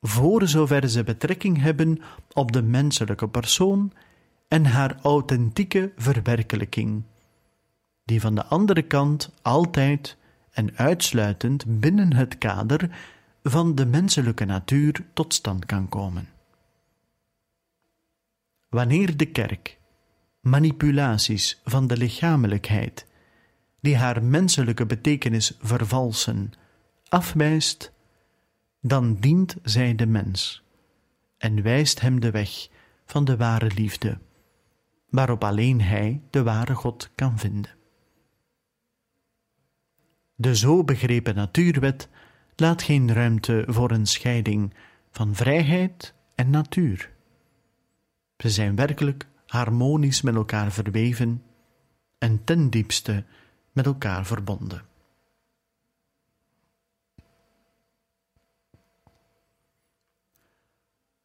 voor 0.00 0.48
zover 0.48 0.88
ze 0.88 1.04
betrekking 1.04 1.60
hebben 1.60 2.00
op 2.32 2.52
de 2.52 2.62
menselijke 2.62 3.28
persoon 3.28 3.92
en 4.50 4.64
haar 4.64 4.98
authentieke 5.02 5.92
verwerkelijking, 5.96 7.02
die 8.04 8.20
van 8.20 8.34
de 8.34 8.44
andere 8.44 8.82
kant 8.82 9.32
altijd 9.42 10.16
en 10.50 10.76
uitsluitend 10.76 11.80
binnen 11.80 12.12
het 12.12 12.38
kader 12.38 12.90
van 13.42 13.74
de 13.74 13.86
menselijke 13.86 14.44
natuur 14.44 15.06
tot 15.12 15.34
stand 15.34 15.66
kan 15.66 15.88
komen. 15.88 16.28
Wanneer 18.68 19.16
de 19.16 19.26
kerk 19.26 19.78
manipulaties 20.40 21.60
van 21.64 21.86
de 21.86 21.96
lichamelijkheid, 21.96 23.06
die 23.80 23.96
haar 23.96 24.22
menselijke 24.22 24.86
betekenis 24.86 25.56
vervalsen, 25.60 26.52
afwijst, 27.08 27.92
dan 28.80 29.14
dient 29.14 29.56
zij 29.62 29.94
de 29.94 30.06
mens 30.06 30.62
en 31.38 31.62
wijst 31.62 32.00
hem 32.00 32.20
de 32.20 32.30
weg 32.30 32.68
van 33.06 33.24
de 33.24 33.36
ware 33.36 33.70
liefde, 33.74 34.18
waarop 35.10 35.44
alleen 35.44 35.80
hij 35.80 36.22
de 36.30 36.42
ware 36.42 36.74
God 36.74 37.10
kan 37.14 37.38
vinden. 37.38 37.78
De 40.34 40.56
zo 40.56 40.84
begrepen 40.84 41.34
natuurwet 41.34 42.08
laat 42.56 42.82
geen 42.82 43.12
ruimte 43.12 43.64
voor 43.66 43.90
een 43.90 44.06
scheiding 44.06 44.74
van 45.10 45.34
vrijheid 45.34 46.14
en 46.34 46.50
natuur. 46.50 47.10
Ze 48.36 48.50
zijn 48.50 48.76
werkelijk 48.76 49.26
harmonisch 49.46 50.22
met 50.22 50.34
elkaar 50.34 50.72
verweven 50.72 51.42
en 52.18 52.44
ten 52.44 52.70
diepste 52.70 53.24
met 53.72 53.86
elkaar 53.86 54.26
verbonden. 54.26 54.89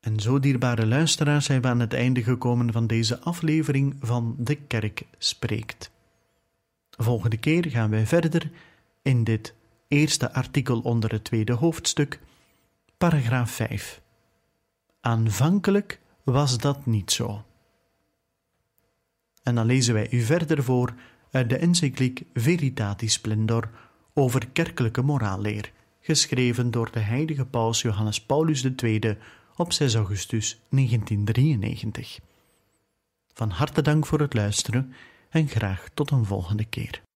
En 0.05 0.19
zo, 0.19 0.39
dierbare 0.39 0.85
luisteraars, 0.85 1.45
zijn 1.45 1.61
we 1.61 1.67
aan 1.67 1.79
het 1.79 1.93
einde 1.93 2.23
gekomen 2.23 2.71
van 2.71 2.87
deze 2.87 3.19
aflevering 3.19 3.95
van 3.99 4.35
De 4.37 4.55
Kerk 4.55 5.03
Spreekt. 5.17 5.91
Volgende 6.89 7.37
keer 7.37 7.69
gaan 7.69 7.89
wij 7.89 8.05
verder 8.05 8.51
in 9.01 9.23
dit 9.23 9.53
eerste 9.87 10.33
artikel 10.33 10.79
onder 10.79 11.11
het 11.11 11.23
tweede 11.23 11.53
hoofdstuk, 11.53 12.19
paragraaf 12.97 13.51
5. 13.51 14.01
Aanvankelijk 15.01 15.99
was 16.23 16.57
dat 16.57 16.85
niet 16.85 17.11
zo. 17.11 17.45
En 19.43 19.55
dan 19.55 19.65
lezen 19.65 19.93
wij 19.93 20.07
u 20.11 20.21
verder 20.21 20.63
voor 20.63 20.93
uit 21.31 21.49
de 21.49 21.57
encycliek 21.57 22.23
Veritatis 22.33 23.13
Splendor 23.13 23.69
over 24.13 24.47
kerkelijke 24.47 25.01
moraalleer, 25.01 25.71
geschreven 25.99 26.71
door 26.71 26.91
de 26.91 26.99
heilige 26.99 27.45
paus 27.45 27.81
Johannes 27.81 28.21
Paulus 28.21 28.63
II 28.63 29.17
op 29.55 29.73
6 29.73 29.95
augustus 29.95 30.59
1993. 30.69 32.19
Van 33.33 33.49
harte 33.49 33.81
dank 33.81 34.05
voor 34.05 34.19
het 34.19 34.33
luisteren 34.33 34.93
en 35.29 35.47
graag 35.47 35.89
tot 35.93 36.11
een 36.11 36.25
volgende 36.25 36.65
keer. 36.65 37.04